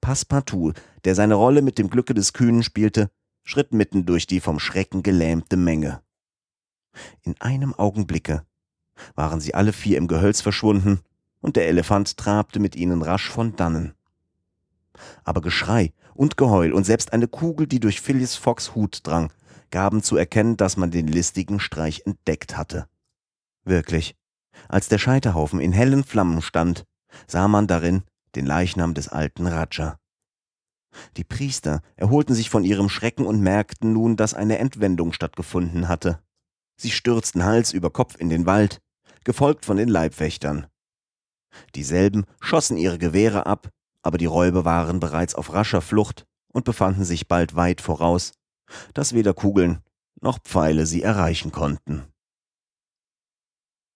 [0.00, 0.72] Passepartout,
[1.04, 3.10] der seine Rolle mit dem Glücke des Kühnen spielte,
[3.44, 6.02] schritt mitten durch die vom Schrecken gelähmte Menge.
[7.22, 8.44] In einem Augenblicke
[9.14, 11.00] waren sie alle vier im Gehölz verschwunden,
[11.40, 13.94] und der Elefant trabte mit ihnen rasch von dannen.
[15.24, 19.32] Aber Geschrei und Geheul und selbst eine Kugel, die durch Phileas Foggs Hut drang,
[19.70, 22.88] gaben zu erkennen, dass man den listigen Streich entdeckt hatte.
[23.64, 24.14] Wirklich,
[24.68, 26.84] als der Scheiterhaufen in hellen Flammen stand,
[27.26, 28.02] sah man darin
[28.34, 29.98] den Leichnam des alten Raja.
[31.16, 36.20] Die Priester erholten sich von ihrem Schrecken und merkten nun, dass eine Entwendung stattgefunden hatte.
[36.76, 38.80] Sie stürzten Hals über Kopf in den Wald,
[39.24, 40.66] gefolgt von den Leibwächtern.
[41.74, 43.70] Dieselben schossen ihre Gewehre ab,
[44.06, 48.32] aber die Räuber waren bereits auf rascher Flucht und befanden sich bald weit voraus,
[48.94, 49.80] dass weder Kugeln
[50.20, 52.04] noch Pfeile sie erreichen konnten.